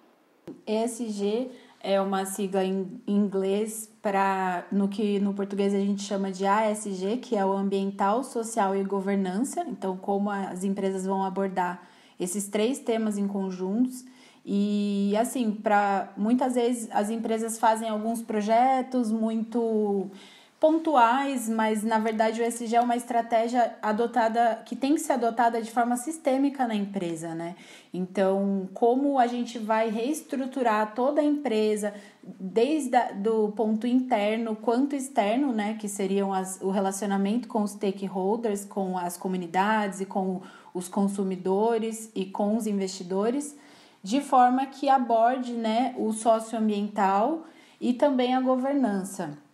ESG 0.68 1.50
é 1.86 2.02
uma 2.02 2.26
sigla 2.26 2.64
em 2.64 3.00
inglês 3.06 3.90
para 4.02 4.66
no 4.72 4.88
que 4.88 5.20
no 5.20 5.34
português 5.34 5.74
a 5.74 5.80
gente 5.80 6.02
chama 6.02 6.32
de 6.32 6.46
ASG, 6.46 7.18
que 7.18 7.36
é 7.36 7.46
o 7.46 7.54
ambiental, 7.54 8.24
social 8.24 8.76
e 8.76 8.84
governança. 8.84 9.64
Então, 9.68 9.96
como 9.96 10.32
as 10.32 10.64
empresas 10.64 11.06
vão 11.06 11.24
abordar 11.24 11.88
esses 12.20 12.48
três 12.48 12.80
temas 12.80 13.18
em 13.20 13.28
conjuntos. 13.28 14.04
E 14.44 15.16
assim, 15.18 15.52
para 15.52 16.12
muitas 16.18 16.56
vezes 16.56 16.90
as 16.92 17.10
empresas 17.10 17.60
fazem 17.60 17.88
alguns 17.88 18.22
projetos 18.22 19.12
muito 19.12 20.10
pontuais, 20.60 21.50
mas 21.50 21.84
na 21.84 22.00
verdade 22.00 22.42
o 22.42 22.46
ESG 22.46 22.76
é 22.76 22.82
uma 22.82 22.96
estratégia 22.96 23.76
adotada 23.82 24.62
que 24.66 24.76
tem 24.76 24.96
que 24.96 25.02
ser 25.02 25.14
adotada 25.14 25.62
de 25.62 25.70
forma 25.70 25.98
sistêmica 25.98 26.66
na 26.66 26.74
empresa, 26.74 27.36
né? 27.36 27.56
Então, 27.94 28.70
como 28.74 29.20
a 29.20 29.28
gente 29.28 29.60
vai 29.60 29.90
reestruturar 29.90 30.94
toda 30.96 31.22
a 31.22 31.24
empresa, 31.24 31.94
desde 32.24 32.98
o 32.98 33.16
do 33.16 33.52
ponto 33.52 33.86
interno 33.86 34.56
quanto 34.56 34.96
externo, 34.96 35.52
né? 35.52 35.76
Que 35.80 35.90
seriam 35.90 36.34
as, 36.34 36.60
o 36.62 36.72
relacionamento 36.72 37.48
com 37.48 37.62
os 37.62 37.72
stakeholders, 37.72 38.66
com 38.66 38.98
as 38.98 39.18
comunidades 39.18 40.02
e 40.02 40.06
com 40.06 40.42
os 40.74 40.88
consumidores 40.88 42.12
e 42.16 42.26
com 42.26 42.56
os 42.56 42.66
investidores, 42.66 43.58
de 44.02 44.22
forma 44.22 44.66
que 44.66 44.90
aborde 44.90 45.54
né, 45.54 45.96
o 45.98 46.12
socioambiental 46.12 47.46
e 47.80 47.94
também 47.94 48.36
a 48.36 48.42
governança. 48.42 49.45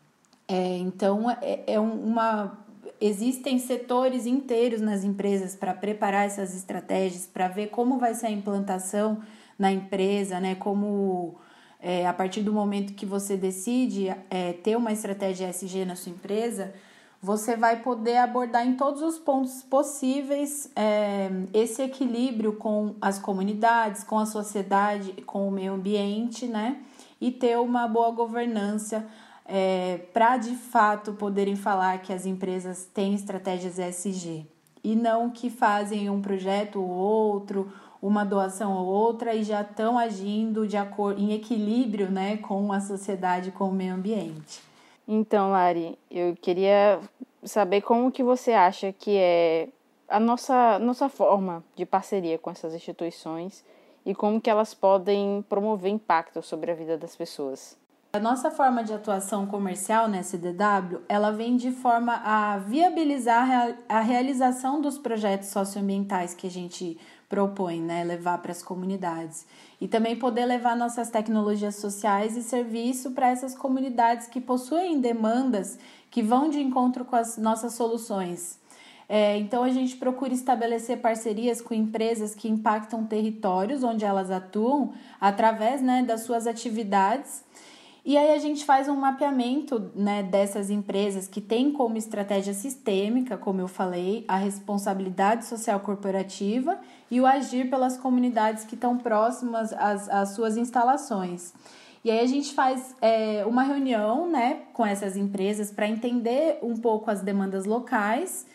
É, 0.51 0.77
então, 0.79 1.31
é, 1.31 1.63
é 1.65 1.79
uma. 1.79 2.57
Existem 2.99 3.57
setores 3.57 4.25
inteiros 4.25 4.81
nas 4.81 5.05
empresas 5.05 5.55
para 5.55 5.73
preparar 5.73 6.25
essas 6.25 6.53
estratégias, 6.53 7.25
para 7.25 7.47
ver 7.47 7.67
como 7.67 7.97
vai 7.97 8.13
ser 8.13 8.27
a 8.27 8.31
implantação 8.31 9.21
na 9.57 9.71
empresa, 9.71 10.41
né? 10.41 10.55
Como 10.55 11.35
é, 11.79 12.05
a 12.05 12.11
partir 12.13 12.41
do 12.41 12.51
momento 12.51 12.93
que 12.93 13.05
você 13.05 13.37
decide 13.37 14.13
é, 14.29 14.51
ter 14.51 14.75
uma 14.75 14.91
estratégia 14.91 15.47
SG 15.47 15.85
na 15.85 15.95
sua 15.95 16.11
empresa, 16.11 16.73
você 17.21 17.55
vai 17.55 17.81
poder 17.81 18.17
abordar 18.17 18.67
em 18.67 18.75
todos 18.75 19.01
os 19.01 19.17
pontos 19.17 19.63
possíveis 19.63 20.69
é, 20.75 21.29
esse 21.53 21.81
equilíbrio 21.81 22.53
com 22.57 22.95
as 22.99 23.17
comunidades, 23.17 24.03
com 24.03 24.19
a 24.19 24.25
sociedade, 24.25 25.13
com 25.25 25.47
o 25.47 25.51
meio 25.51 25.73
ambiente, 25.73 26.45
né? 26.45 26.81
E 27.21 27.31
ter 27.31 27.57
uma 27.57 27.87
boa 27.87 28.11
governança 28.11 29.07
é, 29.53 29.99
para 30.13 30.37
de 30.37 30.55
fato 30.55 31.11
poderem 31.11 31.57
falar 31.57 32.01
que 32.01 32.13
as 32.13 32.25
empresas 32.25 32.85
têm 32.85 33.13
estratégias 33.13 33.77
ESG 33.77 34.47
e 34.81 34.95
não 34.95 35.29
que 35.29 35.49
fazem 35.49 36.09
um 36.09 36.21
projeto 36.21 36.81
ou 36.81 36.89
outro, 36.89 37.69
uma 38.01 38.23
doação 38.23 38.71
ou 38.71 38.87
outra 38.87 39.35
e 39.35 39.43
já 39.43 39.61
estão 39.61 39.99
agindo 39.99 40.65
de 40.65 40.77
acordo 40.77 41.21
em 41.21 41.33
equilíbrio, 41.33 42.09
né, 42.09 42.37
com 42.37 42.71
a 42.71 42.79
sociedade, 42.79 43.51
com 43.51 43.65
o 43.65 43.73
meio 43.73 43.93
ambiente. 43.93 44.61
Então, 45.05 45.51
Lari, 45.51 45.99
eu 46.09 46.33
queria 46.41 47.01
saber 47.43 47.81
como 47.81 48.09
que 48.09 48.23
você 48.23 48.53
acha 48.53 48.93
que 48.93 49.17
é 49.17 49.67
a 50.07 50.19
nossa 50.19 50.79
nossa 50.79 51.09
forma 51.09 51.61
de 51.75 51.85
parceria 51.85 52.37
com 52.37 52.49
essas 52.49 52.73
instituições 52.73 53.65
e 54.05 54.15
como 54.15 54.39
que 54.39 54.49
elas 54.49 54.73
podem 54.73 55.43
promover 55.49 55.91
impacto 55.91 56.41
sobre 56.41 56.71
a 56.71 56.73
vida 56.73 56.97
das 56.97 57.17
pessoas. 57.17 57.80
A 58.13 58.19
nossa 58.19 58.51
forma 58.51 58.83
de 58.83 58.93
atuação 58.93 59.45
comercial 59.45 60.09
na 60.09 60.17
SDW, 60.17 60.99
ela 61.07 61.31
vem 61.31 61.55
de 61.55 61.71
forma 61.71 62.15
a 62.25 62.57
viabilizar 62.57 63.73
a 63.87 64.01
realização 64.01 64.81
dos 64.81 64.97
projetos 64.97 65.47
socioambientais 65.47 66.33
que 66.33 66.45
a 66.45 66.49
gente 66.49 66.97
propõe, 67.29 67.79
né, 67.79 68.03
levar 68.03 68.39
para 68.39 68.51
as 68.51 68.61
comunidades. 68.61 69.45
E 69.79 69.87
também 69.87 70.17
poder 70.17 70.45
levar 70.45 70.75
nossas 70.75 71.09
tecnologias 71.09 71.75
sociais 71.75 72.35
e 72.35 72.43
serviço 72.43 73.11
para 73.11 73.29
essas 73.29 73.55
comunidades 73.55 74.27
que 74.27 74.41
possuem 74.41 74.99
demandas 74.99 75.79
que 76.09 76.21
vão 76.21 76.49
de 76.49 76.59
encontro 76.59 77.05
com 77.05 77.15
as 77.15 77.37
nossas 77.37 77.75
soluções. 77.75 78.59
É, 79.07 79.37
então 79.37 79.63
a 79.63 79.69
gente 79.69 79.95
procura 79.95 80.33
estabelecer 80.33 80.97
parcerias 80.99 81.61
com 81.61 81.73
empresas 81.73 82.35
que 82.35 82.49
impactam 82.49 83.05
territórios 83.05 83.85
onde 83.85 84.03
elas 84.03 84.29
atuam 84.29 84.91
através 85.19 85.81
né, 85.81 86.03
das 86.03 86.23
suas 86.23 86.45
atividades 86.45 87.43
e 88.03 88.17
aí 88.17 88.33
a 88.33 88.39
gente 88.39 88.65
faz 88.65 88.89
um 88.89 88.95
mapeamento 88.95 89.91
né, 89.95 90.23
dessas 90.23 90.71
empresas 90.71 91.27
que 91.27 91.39
têm 91.39 91.71
como 91.71 91.97
estratégia 91.97 92.53
sistêmica, 92.53 93.37
como 93.37 93.61
eu 93.61 93.67
falei, 93.67 94.25
a 94.27 94.37
responsabilidade 94.37 95.45
social 95.45 95.79
corporativa 95.79 96.79
e 97.11 97.21
o 97.21 97.27
agir 97.27 97.69
pelas 97.69 97.97
comunidades 97.97 98.63
que 98.63 98.73
estão 98.73 98.97
próximas 98.97 99.71
às, 99.73 100.09
às 100.09 100.29
suas 100.29 100.57
instalações. 100.57 101.53
E 102.03 102.09
aí 102.09 102.19
a 102.19 102.25
gente 102.25 102.55
faz 102.55 102.95
é, 102.99 103.45
uma 103.45 103.61
reunião 103.61 104.27
né, 104.27 104.63
com 104.73 104.83
essas 104.83 105.15
empresas 105.15 105.69
para 105.69 105.87
entender 105.87 106.57
um 106.63 106.75
pouco 106.75 107.11
as 107.11 107.21
demandas 107.21 107.65
locais. 107.65 108.47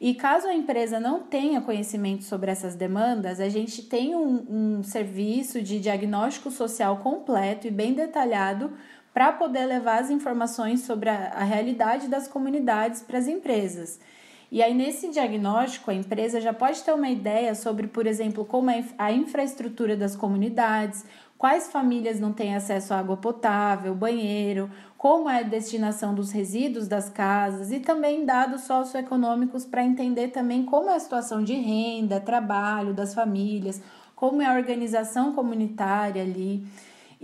E 0.00 0.14
caso 0.14 0.46
a 0.46 0.54
empresa 0.54 0.98
não 0.98 1.20
tenha 1.20 1.60
conhecimento 1.60 2.24
sobre 2.24 2.50
essas 2.50 2.74
demandas, 2.74 3.40
a 3.40 3.48
gente 3.48 3.82
tem 3.82 4.14
um, 4.14 4.78
um 4.78 4.82
serviço 4.82 5.62
de 5.62 5.78
diagnóstico 5.78 6.50
social 6.50 6.98
completo 6.98 7.66
e 7.66 7.70
bem 7.70 7.94
detalhado 7.94 8.72
para 9.14 9.30
poder 9.32 9.64
levar 9.64 10.00
as 10.00 10.10
informações 10.10 10.80
sobre 10.80 11.08
a, 11.08 11.32
a 11.36 11.44
realidade 11.44 12.08
das 12.08 12.26
comunidades 12.26 13.00
para 13.00 13.16
as 13.16 13.28
empresas. 13.28 14.00
E 14.50 14.60
aí, 14.62 14.74
nesse 14.74 15.08
diagnóstico, 15.08 15.90
a 15.90 15.94
empresa 15.94 16.40
já 16.40 16.52
pode 16.52 16.82
ter 16.82 16.92
uma 16.92 17.08
ideia 17.08 17.54
sobre, 17.54 17.86
por 17.86 18.06
exemplo, 18.06 18.44
como 18.44 18.70
é 18.70 18.84
a 18.98 19.12
infraestrutura 19.12 19.96
das 19.96 20.14
comunidades, 20.16 21.04
quais 21.38 21.70
famílias 21.70 22.18
não 22.18 22.32
têm 22.32 22.54
acesso 22.54 22.92
à 22.92 22.98
água 22.98 23.16
potável, 23.16 23.94
banheiro, 23.94 24.68
como 24.98 25.28
é 25.28 25.40
a 25.40 25.42
destinação 25.42 26.14
dos 26.14 26.32
resíduos 26.32 26.88
das 26.88 27.08
casas 27.08 27.70
e 27.70 27.78
também 27.78 28.24
dados 28.24 28.62
socioeconômicos 28.62 29.64
para 29.64 29.84
entender 29.84 30.28
também 30.28 30.64
como 30.64 30.90
é 30.90 30.96
a 30.96 31.00
situação 31.00 31.42
de 31.42 31.54
renda, 31.54 32.20
trabalho 32.20 32.94
das 32.94 33.14
famílias, 33.14 33.80
como 34.16 34.42
é 34.42 34.46
a 34.46 34.54
organização 34.54 35.32
comunitária 35.32 36.22
ali. 36.22 36.66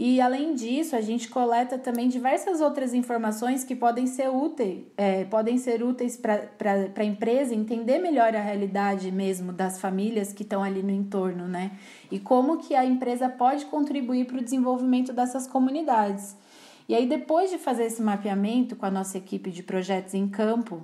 E 0.03 0.19
além 0.19 0.55
disso, 0.55 0.97
a 0.97 1.03
gente 1.03 1.29
coleta 1.29 1.77
também 1.77 2.09
diversas 2.09 2.63
outras 2.63 2.95
informações 2.95 3.63
que 3.63 3.77
podem 3.77 4.07
ser 4.07 4.31
úteis, 4.31 4.87
é, 4.97 5.27
podem 5.27 5.59
ser 5.59 5.83
úteis 5.83 6.17
para 6.17 6.49
a 6.97 7.05
empresa 7.05 7.55
entender 7.55 7.99
melhor 7.99 8.35
a 8.35 8.41
realidade 8.41 9.13
mesmo 9.13 9.53
das 9.53 9.79
famílias 9.79 10.33
que 10.33 10.43
estão 10.43 10.65
ali 10.65 10.83
no 10.83 10.91
entorno, 10.91 11.47
né? 11.47 11.73
E 12.11 12.19
como 12.19 12.57
que 12.57 12.75
a 12.75 12.83
empresa 12.83 13.29
pode 13.29 13.67
contribuir 13.67 14.25
para 14.25 14.39
o 14.39 14.43
desenvolvimento 14.43 15.13
dessas 15.13 15.47
comunidades. 15.47 16.35
E 16.89 16.95
aí, 16.95 17.07
depois 17.07 17.51
de 17.51 17.59
fazer 17.59 17.85
esse 17.85 18.01
mapeamento 18.01 18.77
com 18.77 18.87
a 18.87 18.91
nossa 18.91 19.19
equipe 19.19 19.51
de 19.51 19.63
projetos 19.63 20.15
em 20.15 20.27
campo, 20.27 20.83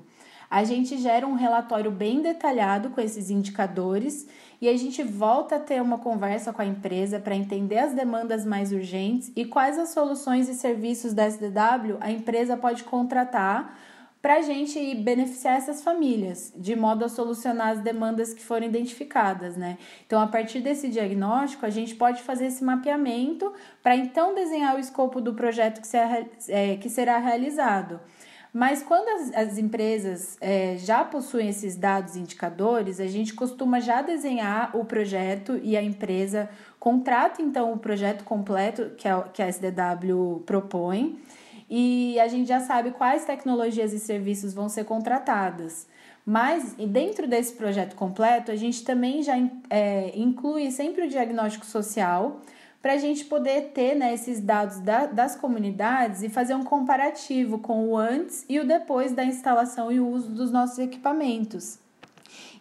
a 0.57 0.64
gente 0.64 0.97
gera 0.97 1.27
um 1.27 1.35
relatório 1.35 1.90
bem 1.90 2.23
detalhado 2.23 2.88
com 2.88 2.99
esses 2.99 3.29
indicadores 3.29 4.27
e 4.59 4.71
a 4.71 4.75
gente 4.75 5.03
volta 5.03 5.57
a 5.57 5.61
ter 5.61 5.83
uma 5.83 5.99
conversa 5.99 6.51
com 6.51 6.62
a 6.62 6.64
empresa 6.64 7.21
para 7.21 7.37
entender 7.37 7.77
as 7.77 7.92
demandas 7.92 8.47
mais 8.47 8.73
urgentes 8.73 9.31
e 9.37 9.45
quais 9.45 9.79
as 9.79 9.90
soluções 9.90 10.49
e 10.49 10.55
serviços 10.55 11.12
da 11.12 11.27
SDW 11.27 11.99
a 12.01 12.11
empresa 12.11 12.57
pode 12.57 12.85
contratar 12.85 13.79
para 14.23 14.37
a 14.37 14.40
gente 14.40 14.95
beneficiar 14.95 15.59
essas 15.59 15.83
famílias, 15.83 16.55
de 16.57 16.75
modo 16.75 17.05
a 17.05 17.09
solucionar 17.11 17.69
as 17.69 17.81
demandas 17.81 18.33
que 18.33 18.42
foram 18.42 18.66
identificadas, 18.66 19.59
né? 19.59 19.77
Então, 20.07 20.19
a 20.21 20.27
partir 20.27 20.61
desse 20.61 20.88
diagnóstico, 20.88 21.66
a 21.66 21.71
gente 21.71 21.95
pode 21.95 22.23
fazer 22.23 22.47
esse 22.47 22.64
mapeamento 22.64 23.53
para 23.83 23.95
então 23.95 24.35
desenhar 24.35 24.75
o 24.75 24.81
escopo 24.81 25.21
do 25.21 25.35
projeto 25.35 25.83
que 25.83 25.87
será, 25.87 26.25
é, 26.49 26.77
que 26.77 26.88
será 26.88 27.19
realizado. 27.19 28.01
Mas 28.57 28.83
quando 28.83 29.07
as, 29.07 29.35
as 29.35 29.59
empresas 29.59 30.38
é, 30.40 30.79
já 30.79 31.05
possuem 31.05 31.51
esses 31.51 31.77
dados 31.77 32.16
indicadores, 32.16 33.01
a 33.01 33.07
gente 33.07 33.35
costuma 33.35 33.81
já 33.81 34.01
desenhar 34.01 34.75
o 34.75 34.83
projeto 34.83 35.61
e 35.62 35.77
a 35.77 35.83
empresa 35.83 36.49
contrata 36.81 37.42
então 37.42 37.75
o 37.75 37.79
projeto 37.79 38.25
completo 38.25 38.92
que 38.97 39.07
a, 39.07 39.21
que 39.25 39.42
a 39.42 39.47
SDW 39.47 40.42
propõe 40.47 41.21
e 41.69 42.19
a 42.19 42.29
gente 42.29 42.49
já 42.49 42.59
sabe 42.61 42.92
quais 42.92 43.27
tecnologias 43.27 43.92
e 43.92 43.99
serviços 43.99 44.55
vão 44.55 44.71
ser 44.71 44.85
contratadas. 44.85 45.87
Mas 46.25 46.73
dentro 46.79 47.29
desse 47.29 47.53
projeto 47.53 47.95
completo, 47.95 48.51
a 48.51 48.57
gente 48.57 48.83
também 48.85 49.23
já 49.23 49.35
é, 49.69 50.12
inclui 50.16 50.71
sempre 50.71 51.05
o 51.05 51.09
diagnóstico 51.11 51.66
social 51.66 52.40
para 52.87 52.92
a 52.92 52.99
gente 52.99 53.25
poder 53.25 53.72
ter 53.75 53.96
né, 53.96 54.14
esses 54.14 54.40
dados 54.40 54.79
da, 54.79 55.07
das 55.07 55.35
comunidades 55.35 56.22
e 56.22 56.29
fazer 56.29 56.55
um 56.55 56.62
comparativo 56.62 57.59
com 57.59 57.88
o 57.88 57.96
antes 57.96 58.46
e 58.49 58.61
o 58.61 58.64
depois 58.64 59.11
da 59.11 59.25
instalação 59.25 59.90
e 59.90 59.99
uso 59.99 60.31
dos 60.31 60.53
nossos 60.53 60.79
equipamentos. 60.79 61.81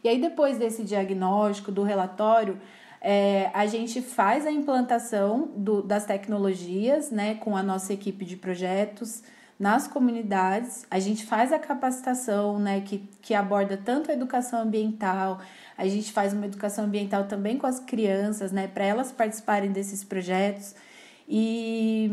E 0.03 0.09
aí, 0.09 0.19
depois 0.19 0.57
desse 0.57 0.83
diagnóstico, 0.83 1.71
do 1.71 1.83
relatório, 1.83 2.59
é, 2.99 3.51
a 3.53 3.67
gente 3.67 4.01
faz 4.01 4.47
a 4.47 4.51
implantação 4.51 5.51
do, 5.55 5.83
das 5.83 6.07
tecnologias 6.07 7.11
né, 7.11 7.35
com 7.35 7.55
a 7.55 7.61
nossa 7.61 7.93
equipe 7.93 8.25
de 8.25 8.35
projetos 8.35 9.21
nas 9.57 9.87
comunidades, 9.87 10.85
a 10.91 10.99
gente 10.99 11.25
faz 11.25 11.53
a 11.53 11.59
capacitação 11.59 12.59
né, 12.59 12.81
que, 12.81 13.07
que 13.21 13.33
aborda 13.33 13.77
tanto 13.77 14.11
a 14.11 14.13
educação 14.13 14.61
ambiental, 14.61 15.39
a 15.77 15.87
gente 15.87 16.11
faz 16.11 16.33
uma 16.33 16.45
educação 16.45 16.85
ambiental 16.85 17.25
também 17.25 17.57
com 17.57 17.65
as 17.65 17.79
crianças, 17.79 18.51
né, 18.51 18.67
para 18.67 18.85
elas 18.85 19.11
participarem 19.11 19.71
desses 19.71 20.03
projetos. 20.03 20.75
E, 21.27 22.09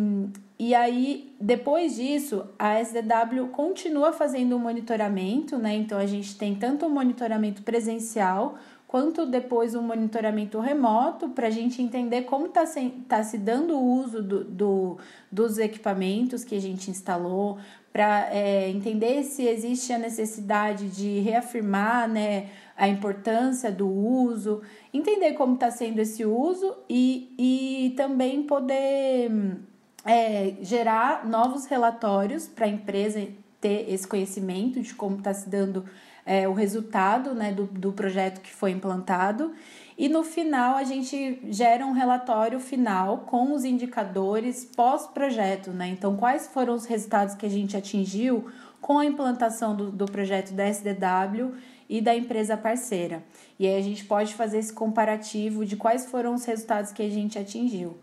e 0.59 0.75
aí, 0.75 1.35
depois 1.41 1.97
disso, 1.97 2.47
a 2.59 2.79
SDW 2.81 3.49
continua 3.53 4.13
fazendo 4.13 4.57
o 4.57 4.59
monitoramento, 4.59 5.59
né? 5.59 5.75
Então 5.75 5.99
a 5.99 6.07
gente 6.07 6.35
tem 6.39 6.55
tanto 6.55 6.87
o 6.87 6.91
monitoramento 6.91 7.63
presencial 7.63 8.57
quanto 8.93 9.25
depois 9.25 9.75
um 9.75 9.81
monitoramento 9.81 10.61
remoto 10.61 11.31
para 11.31 11.47
a 11.47 11.51
gente 11.51 11.81
entender 11.81 12.25
como 12.25 12.45
está 12.45 12.67
se, 12.67 12.91
tá 13.09 13.25
se 13.25 13.39
dando 13.39 13.75
o 13.75 13.83
uso 13.83 14.23
do, 14.23 14.45
do, 14.45 14.99
dos 15.31 15.57
equipamentos 15.57 16.45
que 16.45 16.55
a 16.55 16.61
gente 16.61 16.91
instalou, 16.91 17.59
para 17.91 18.29
é, 18.31 18.69
entender 18.69 19.23
se 19.23 19.47
existe 19.49 19.95
a 19.95 19.99
necessidade 19.99 20.91
de 20.91 21.21
reafirmar 21.21 22.07
né, 22.07 22.51
a 22.77 22.87
importância 22.87 23.73
do 23.73 23.89
uso, 23.89 24.61
entender 24.93 25.33
como 25.33 25.55
está 25.55 25.71
sendo 25.71 25.99
esse 25.99 26.27
uso 26.27 26.77
e, 26.87 27.35
e 27.39 27.95
também 27.97 28.43
poder 28.43 29.57
é, 30.05 30.53
gerar 30.61 31.27
novos 31.27 31.65
relatórios 31.65 32.47
para 32.47 32.67
a 32.67 32.69
empresa 32.69 33.27
ter 33.59 33.91
esse 33.91 34.07
conhecimento 34.07 34.83
de 34.83 34.93
como 34.93 35.17
está 35.17 35.33
se 35.33 35.49
dando 35.49 35.83
é, 36.25 36.49
o 36.49 36.53
resultado 36.53 37.35
né, 37.35 37.53
do, 37.53 37.65
do 37.65 37.93
projeto 37.93 38.41
que 38.41 38.53
foi 38.53 38.71
implantado. 38.71 39.53
E 39.97 40.09
no 40.09 40.25
final 40.25 40.77
a 40.77 40.85
gente 40.85 41.41
gera 41.51 41.87
um 41.87 41.93
relatório 41.93 42.59
final 42.59 43.19
com 43.19 43.53
os 43.53 43.65
indicadores 43.65 44.65
pós-projeto, 44.65 45.71
né? 45.71 45.89
Então, 45.89 46.17
quais 46.17 46.49
foram 46.49 46.75
os 46.75 46.87
resultados 46.87 47.35
que 47.35 47.47
a 47.47 47.51
gente 47.51 47.77
atingiu 47.77 48.51
com 48.81 48.99
a 48.99 49.07
implantação 49.07 49.77
do, 49.77 49.93
do 49.93 50.07
projeto 50.07 50.53
da 50.53 50.67
SDW 50.67 51.55
e 51.89 52.01
da 52.01 52.15
empresa 52.15 52.57
parceira. 52.57 53.23
E 53.59 53.67
aí 53.67 53.79
a 53.79 53.83
gente 53.83 54.05
pode 54.05 54.35
fazer 54.35 54.59
esse 54.59 54.73
comparativo 54.73 55.65
de 55.65 55.77
quais 55.77 56.07
foram 56.07 56.35
os 56.35 56.45
resultados 56.45 56.91
que 56.91 57.03
a 57.03 57.11
gente 57.11 57.39
atingiu. 57.39 57.97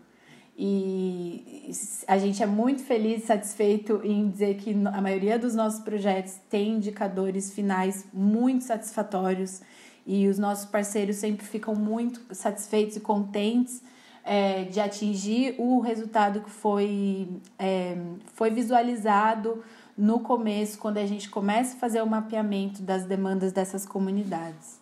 E 0.62 1.72
a 2.06 2.18
gente 2.18 2.42
é 2.42 2.46
muito 2.46 2.82
feliz 2.82 3.22
e 3.22 3.26
satisfeito 3.26 4.02
em 4.04 4.28
dizer 4.28 4.56
que 4.56 4.76
a 4.92 5.00
maioria 5.00 5.38
dos 5.38 5.54
nossos 5.54 5.80
projetos 5.80 6.34
tem 6.50 6.72
indicadores 6.72 7.50
finais 7.50 8.04
muito 8.12 8.64
satisfatórios 8.64 9.62
e 10.06 10.28
os 10.28 10.38
nossos 10.38 10.66
parceiros 10.66 11.16
sempre 11.16 11.46
ficam 11.46 11.74
muito 11.74 12.20
satisfeitos 12.34 12.96
e 12.96 13.00
contentes 13.00 13.82
é, 14.22 14.64
de 14.64 14.80
atingir 14.80 15.54
o 15.56 15.80
resultado 15.80 16.42
que 16.42 16.50
foi, 16.50 17.40
é, 17.58 17.96
foi 18.34 18.50
visualizado 18.50 19.64
no 19.96 20.20
começo, 20.20 20.78
quando 20.78 20.98
a 20.98 21.06
gente 21.06 21.30
começa 21.30 21.74
a 21.74 21.78
fazer 21.78 22.02
o 22.02 22.06
mapeamento 22.06 22.82
das 22.82 23.04
demandas 23.04 23.50
dessas 23.50 23.86
comunidades. 23.86 24.79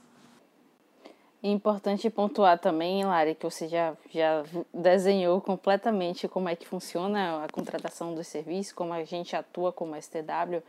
É 1.40 1.48
importante 1.48 2.10
pontuar 2.10 2.58
também, 2.58 3.04
Lari, 3.04 3.36
que 3.36 3.44
você 3.44 3.68
já, 3.68 3.96
já 4.10 4.44
desenhou 4.74 5.40
completamente 5.40 6.26
como 6.26 6.48
é 6.48 6.56
que 6.56 6.66
funciona 6.66 7.44
a 7.44 7.48
contratação 7.48 8.12
do 8.12 8.24
serviço, 8.24 8.74
como 8.74 8.92
a 8.92 9.04
gente 9.04 9.36
atua 9.36 9.72
como 9.72 9.94
STW, 9.94 10.60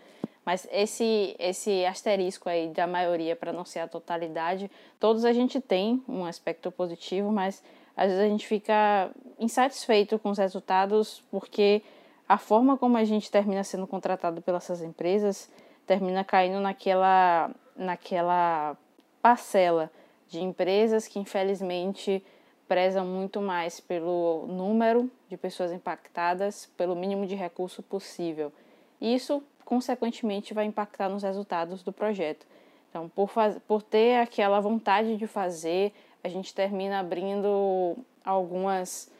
mas 0.45 0.67
esse, 0.71 1.35
esse 1.39 1.83
asterisco 1.85 2.47
aí 2.47 2.67
da 2.69 2.85
maioria, 2.85 3.35
para 3.35 3.51
não 3.51 3.65
ser 3.65 3.79
a 3.79 3.87
totalidade, 3.87 4.69
todos 4.99 5.25
a 5.25 5.33
gente 5.33 5.59
tem 5.59 6.03
um 6.07 6.23
aspecto 6.23 6.71
positivo, 6.71 7.31
mas 7.31 7.63
às 7.97 8.09
vezes 8.09 8.23
a 8.23 8.27
gente 8.27 8.45
fica 8.45 9.09
insatisfeito 9.39 10.19
com 10.19 10.29
os 10.29 10.37
resultados 10.37 11.23
porque 11.31 11.81
a 12.27 12.37
forma 12.37 12.77
como 12.77 12.95
a 12.95 13.03
gente 13.03 13.31
termina 13.31 13.63
sendo 13.63 13.87
contratado 13.87 14.39
pelas 14.39 14.69
empresas 14.81 15.49
termina 15.87 16.23
caindo 16.23 16.59
naquela, 16.59 17.49
naquela 17.75 18.77
parcela 19.19 19.91
de 20.29 20.39
empresas 20.41 21.07
que 21.07 21.19
infelizmente 21.19 22.23
prezam 22.67 23.05
muito 23.05 23.41
mais 23.41 23.79
pelo 23.79 24.45
número 24.47 25.09
de 25.27 25.35
pessoas 25.35 25.71
impactadas, 25.71 26.67
pelo 26.77 26.95
mínimo 26.95 27.25
de 27.25 27.33
recurso 27.33 27.81
possível. 27.81 28.53
Isso, 29.01 29.43
consequentemente, 29.65 30.53
vai 30.53 30.65
impactar 30.65 31.09
nos 31.09 31.23
resultados 31.23 31.81
do 31.81 31.91
projeto. 31.91 32.45
Então, 32.89 33.09
por, 33.09 33.31
por 33.67 33.81
ter 33.81 34.19
aquela 34.19 34.59
vontade 34.59 35.17
de 35.17 35.25
fazer, 35.25 35.93
a 36.23 36.29
gente 36.29 36.53
termina 36.53 36.99
abrindo 36.99 37.97
algumas, 38.23 39.11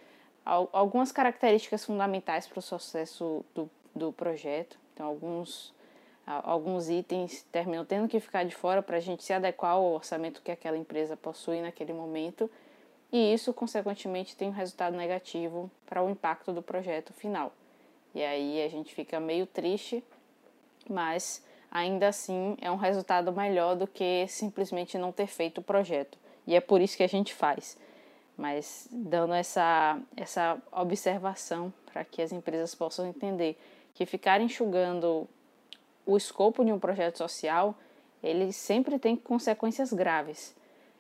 algumas 0.45 1.11
características 1.11 1.85
fundamentais 1.85 2.47
para 2.47 2.59
o 2.59 2.61
sucesso 2.61 3.43
do, 3.55 3.69
do 3.95 4.13
projeto. 4.13 4.77
Então, 4.93 5.07
alguns 5.07 5.73
alguns 6.29 6.89
itens 6.89 7.43
terminam 7.51 7.83
tendo 7.83 8.07
que 8.07 8.19
ficar 8.19 8.43
de 8.43 8.55
fora 8.55 8.83
para 8.83 8.97
a 8.97 8.99
gente 8.99 9.23
se 9.23 9.33
adequar 9.33 9.71
ao 9.71 9.93
orçamento 9.93 10.41
que 10.43 10.51
aquela 10.51 10.77
empresa 10.77 11.17
possui 11.17 11.61
naquele 11.61 11.91
momento, 11.91 12.49
e 13.11 13.33
isso, 13.33 13.51
consequentemente, 13.51 14.35
tem 14.35 14.49
um 14.49 14.51
resultado 14.51 14.95
negativo 14.95 15.71
para 15.87 16.03
o 16.03 16.09
impacto 16.09 16.53
do 16.53 16.61
projeto 16.61 17.11
final. 17.11 17.51
E 18.13 18.23
aí 18.23 18.63
a 18.63 18.69
gente 18.69 18.93
fica 18.93 19.19
meio 19.19 19.47
triste, 19.47 20.03
mas 20.87 21.43
ainda 21.71 22.07
assim 22.07 22.55
é 22.61 22.69
um 22.69 22.75
resultado 22.75 23.31
melhor 23.31 23.75
do 23.75 23.87
que 23.87 24.27
simplesmente 24.27 24.97
não 24.97 25.11
ter 25.11 25.27
feito 25.27 25.59
o 25.59 25.63
projeto. 25.63 26.17
E 26.45 26.55
é 26.55 26.61
por 26.61 26.81
isso 26.81 26.95
que 26.95 27.03
a 27.03 27.09
gente 27.09 27.33
faz. 27.33 27.77
Mas 28.37 28.87
dando 28.91 29.33
essa, 29.33 29.99
essa 30.15 30.61
observação 30.71 31.73
para 31.91 32.05
que 32.05 32.21
as 32.21 32.31
empresas 32.31 32.75
possam 32.75 33.07
entender 33.07 33.59
que 33.95 34.05
ficar 34.05 34.39
enxugando 34.39 35.27
o 36.09 36.17
escopo 36.17 36.65
de 36.65 36.71
um 36.71 36.79
projeto 36.79 37.17
social, 37.17 37.75
ele 38.23 38.51
sempre 38.51 38.97
tem 38.97 39.15
consequências 39.15 39.93
graves. 39.93 40.55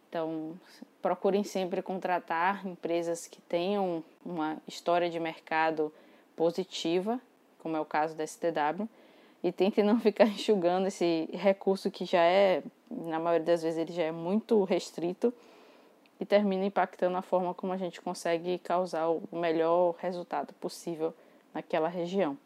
Então, 0.07 0.53
procurem 1.01 1.43
sempre 1.43 1.81
contratar 1.81 2.65
empresas 2.65 3.25
que 3.25 3.41
tenham 3.41 4.03
uma 4.23 4.57
história 4.67 5.09
de 5.09 5.19
mercado 5.19 5.91
positiva, 6.35 7.19
como 7.57 7.75
é 7.75 7.79
o 7.79 7.85
caso 7.85 8.15
da 8.15 8.25
STW, 8.25 8.87
e 9.43 9.51
tentem 9.51 9.83
não 9.83 9.97
ficar 10.01 10.25
enxugando 10.25 10.87
esse 10.87 11.27
recurso 11.33 11.89
que 11.89 12.05
já 12.05 12.21
é, 12.21 12.61
na 12.89 13.19
maioria 13.19 13.45
das 13.45 13.63
vezes, 13.63 13.79
ele 13.79 13.93
já 13.93 14.03
é 14.03 14.11
muito 14.11 14.63
restrito 14.63 15.33
e 16.19 16.25
termina 16.25 16.65
impactando 16.65 17.17
a 17.17 17.21
forma 17.23 17.53
como 17.53 17.73
a 17.73 17.77
gente 17.77 17.99
consegue 17.99 18.59
causar 18.59 19.09
o 19.09 19.23
melhor 19.31 19.95
resultado 19.99 20.53
possível 20.53 21.13
naquela 21.53 21.87
região. 21.87 22.37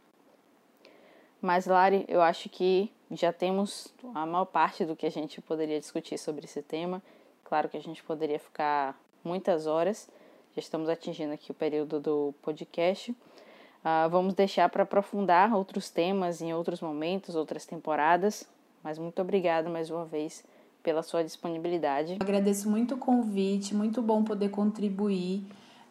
Mas, 1.43 1.65
Lari, 1.65 2.05
eu 2.07 2.21
acho 2.21 2.47
que 2.47 2.89
já 3.11 3.33
temos 3.33 3.93
a 4.15 4.25
maior 4.25 4.45
parte 4.45 4.85
do 4.85 4.95
que 4.95 5.05
a 5.05 5.11
gente 5.11 5.41
poderia 5.41 5.77
discutir 5.77 6.17
sobre 6.17 6.45
esse 6.45 6.61
tema. 6.61 7.03
Claro 7.43 7.67
que 7.67 7.75
a 7.75 7.81
gente 7.81 8.01
poderia 8.01 8.39
ficar 8.39 8.97
muitas 9.25 9.67
horas, 9.67 10.09
já 10.55 10.61
estamos 10.61 10.87
atingindo 10.87 11.33
aqui 11.33 11.51
o 11.51 11.53
período 11.53 11.99
do 11.99 12.33
podcast. 12.41 13.11
Uh, 13.11 14.09
vamos 14.09 14.33
deixar 14.33 14.69
para 14.69 14.83
aprofundar 14.83 15.53
outros 15.53 15.89
temas 15.89 16.41
em 16.41 16.53
outros 16.53 16.79
momentos, 16.79 17.35
outras 17.35 17.65
temporadas. 17.65 18.47
Mas 18.81 18.97
muito 18.97 19.21
obrigada 19.21 19.69
mais 19.69 19.89
uma 19.89 20.05
vez 20.05 20.45
pela 20.81 21.03
sua 21.03 21.25
disponibilidade. 21.25 22.19
Agradeço 22.21 22.69
muito 22.69 22.95
o 22.95 22.97
convite, 22.97 23.75
muito 23.75 24.01
bom 24.01 24.23
poder 24.23 24.47
contribuir. 24.47 25.45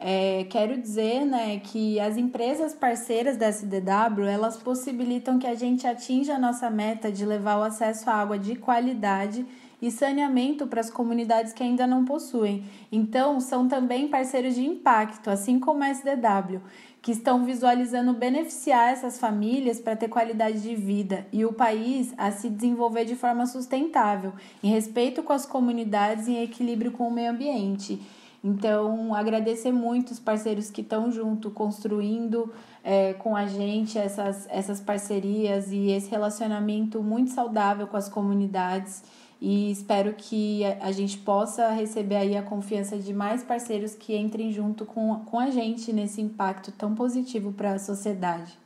É, 0.04 0.44
quero 0.50 0.80
dizer 0.80 1.24
né, 1.24 1.60
que 1.60 2.00
as 2.00 2.16
empresas 2.16 2.74
parceiras 2.74 3.36
da 3.36 3.46
SDW 3.46 4.24
elas 4.28 4.56
possibilitam 4.56 5.38
que 5.38 5.46
a 5.46 5.54
gente 5.54 5.86
atinja 5.86 6.34
a 6.34 6.38
nossa 6.40 6.68
meta 6.68 7.10
de 7.12 7.24
levar 7.24 7.58
o 7.58 7.62
acesso 7.62 8.10
à 8.10 8.14
água 8.14 8.36
de 8.36 8.56
qualidade 8.56 9.46
e 9.80 9.92
saneamento 9.92 10.66
para 10.66 10.80
as 10.80 10.90
comunidades 10.90 11.52
que 11.52 11.62
ainda 11.62 11.86
não 11.86 12.04
possuem. 12.04 12.64
Então, 12.90 13.38
são 13.38 13.68
também 13.68 14.08
parceiros 14.08 14.56
de 14.56 14.64
impacto, 14.64 15.30
assim 15.30 15.60
como 15.60 15.84
a 15.84 15.90
SDW, 15.90 16.60
que 17.00 17.12
estão 17.12 17.44
visualizando 17.44 18.12
beneficiar 18.12 18.92
essas 18.92 19.20
famílias 19.20 19.78
para 19.78 19.94
ter 19.94 20.08
qualidade 20.08 20.62
de 20.62 20.74
vida 20.74 21.26
e 21.32 21.44
o 21.44 21.52
país 21.52 22.12
a 22.18 22.32
se 22.32 22.48
desenvolver 22.48 23.04
de 23.04 23.14
forma 23.14 23.46
sustentável, 23.46 24.32
em 24.64 24.68
respeito 24.68 25.22
com 25.22 25.32
as 25.32 25.46
comunidades 25.46 26.26
e 26.26 26.32
em 26.32 26.42
equilíbrio 26.42 26.90
com 26.90 27.06
o 27.06 27.12
meio 27.12 27.30
ambiente. 27.30 28.00
Então, 28.44 29.14
agradecer 29.14 29.70
muito 29.70 30.10
os 30.10 30.18
parceiros 30.18 30.68
que 30.68 30.80
estão 30.80 31.12
junto, 31.12 31.50
construindo 31.50 32.52
é, 32.82 33.12
com 33.14 33.36
a 33.36 33.46
gente 33.46 33.96
essas, 33.96 34.48
essas 34.50 34.80
parcerias 34.80 35.70
e 35.70 35.90
esse 35.92 36.10
relacionamento 36.10 37.00
muito 37.02 37.30
saudável 37.30 37.86
com 37.86 37.96
as 37.96 38.08
comunidades. 38.08 39.04
E 39.40 39.70
espero 39.70 40.14
que 40.14 40.64
a 40.80 40.90
gente 40.92 41.18
possa 41.18 41.70
receber 41.70 42.16
aí 42.16 42.36
a 42.36 42.42
confiança 42.42 42.96
de 42.98 43.12
mais 43.12 43.42
parceiros 43.42 43.94
que 43.94 44.16
entrem 44.16 44.52
junto 44.52 44.84
com, 44.84 45.20
com 45.24 45.38
a 45.38 45.50
gente 45.50 45.92
nesse 45.92 46.20
impacto 46.20 46.72
tão 46.72 46.94
positivo 46.94 47.52
para 47.52 47.72
a 47.72 47.78
sociedade. 47.78 48.61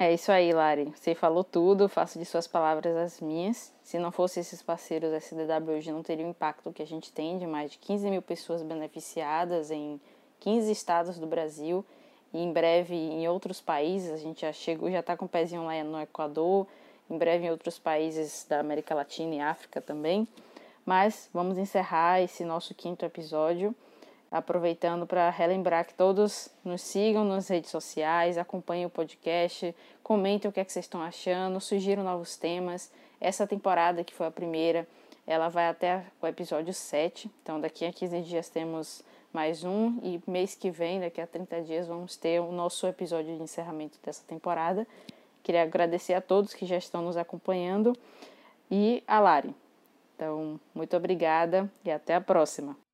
É 0.00 0.14
isso 0.14 0.30
aí, 0.30 0.52
Lari. 0.52 0.92
Você 0.94 1.12
falou 1.12 1.42
tudo, 1.42 1.88
faço 1.88 2.20
de 2.20 2.24
suas 2.24 2.46
palavras 2.46 2.96
as 2.96 3.20
minhas. 3.20 3.74
Se 3.82 3.98
não 3.98 4.12
fossem 4.12 4.42
esses 4.42 4.62
parceiros, 4.62 5.12
a 5.12 5.16
SDW 5.16 5.72
hoje 5.72 5.90
não 5.90 6.04
teria 6.04 6.24
o 6.24 6.28
impacto 6.30 6.72
que 6.72 6.80
a 6.80 6.86
gente 6.86 7.12
tem 7.12 7.36
de 7.36 7.48
mais 7.48 7.72
de 7.72 7.78
15 7.78 8.08
mil 8.08 8.22
pessoas 8.22 8.62
beneficiadas 8.62 9.72
em 9.72 10.00
15 10.38 10.70
estados 10.70 11.18
do 11.18 11.26
Brasil 11.26 11.84
e 12.32 12.38
em 12.40 12.52
breve 12.52 12.94
em 12.94 13.26
outros 13.26 13.60
países. 13.60 14.12
A 14.12 14.16
gente 14.16 14.42
já 14.42 14.52
chegou, 14.52 14.88
já 14.88 15.00
está 15.00 15.16
com 15.16 15.24
o 15.24 15.28
pezinho 15.28 15.64
lá 15.64 15.82
no 15.82 16.00
Equador, 16.00 16.68
em 17.10 17.18
breve 17.18 17.46
em 17.46 17.50
outros 17.50 17.76
países 17.76 18.46
da 18.48 18.60
América 18.60 18.94
Latina 18.94 19.34
e 19.34 19.40
África 19.40 19.80
também. 19.80 20.28
Mas 20.86 21.28
vamos 21.34 21.58
encerrar 21.58 22.22
esse 22.22 22.44
nosso 22.44 22.72
quinto 22.72 23.04
episódio 23.04 23.74
aproveitando 24.30 25.06
para 25.06 25.30
relembrar 25.30 25.86
que 25.86 25.94
todos 25.94 26.48
nos 26.64 26.82
sigam 26.82 27.24
nas 27.24 27.48
redes 27.48 27.70
sociais, 27.70 28.36
acompanhem 28.36 28.86
o 28.86 28.90
podcast, 28.90 29.74
comentem 30.02 30.48
o 30.48 30.52
que, 30.52 30.60
é 30.60 30.64
que 30.64 30.72
vocês 30.72 30.84
estão 30.84 31.02
achando, 31.02 31.60
sugiram 31.60 32.04
novos 32.04 32.36
temas. 32.36 32.90
Essa 33.20 33.46
temporada, 33.46 34.04
que 34.04 34.14
foi 34.14 34.26
a 34.26 34.30
primeira, 34.30 34.86
ela 35.26 35.48
vai 35.48 35.68
até 35.68 36.04
o 36.22 36.26
episódio 36.26 36.72
7. 36.72 37.30
Então, 37.42 37.60
daqui 37.60 37.84
a 37.84 37.92
15 37.92 38.20
dias 38.22 38.48
temos 38.48 39.02
mais 39.32 39.64
um. 39.64 39.98
E 40.02 40.20
mês 40.26 40.54
que 40.54 40.70
vem, 40.70 41.00
daqui 41.00 41.20
a 41.20 41.26
30 41.26 41.62
dias, 41.62 41.86
vamos 41.86 42.16
ter 42.16 42.40
o 42.40 42.52
nosso 42.52 42.86
episódio 42.86 43.36
de 43.36 43.42
encerramento 43.42 43.98
dessa 44.02 44.22
temporada. 44.26 44.86
Queria 45.42 45.62
agradecer 45.62 46.14
a 46.14 46.20
todos 46.20 46.54
que 46.54 46.66
já 46.66 46.76
estão 46.76 47.02
nos 47.02 47.16
acompanhando 47.16 47.96
e 48.70 49.02
a 49.06 49.18
Lari. 49.18 49.54
Então, 50.14 50.58
muito 50.74 50.96
obrigada 50.96 51.70
e 51.84 51.90
até 51.90 52.14
a 52.14 52.20
próxima. 52.20 52.87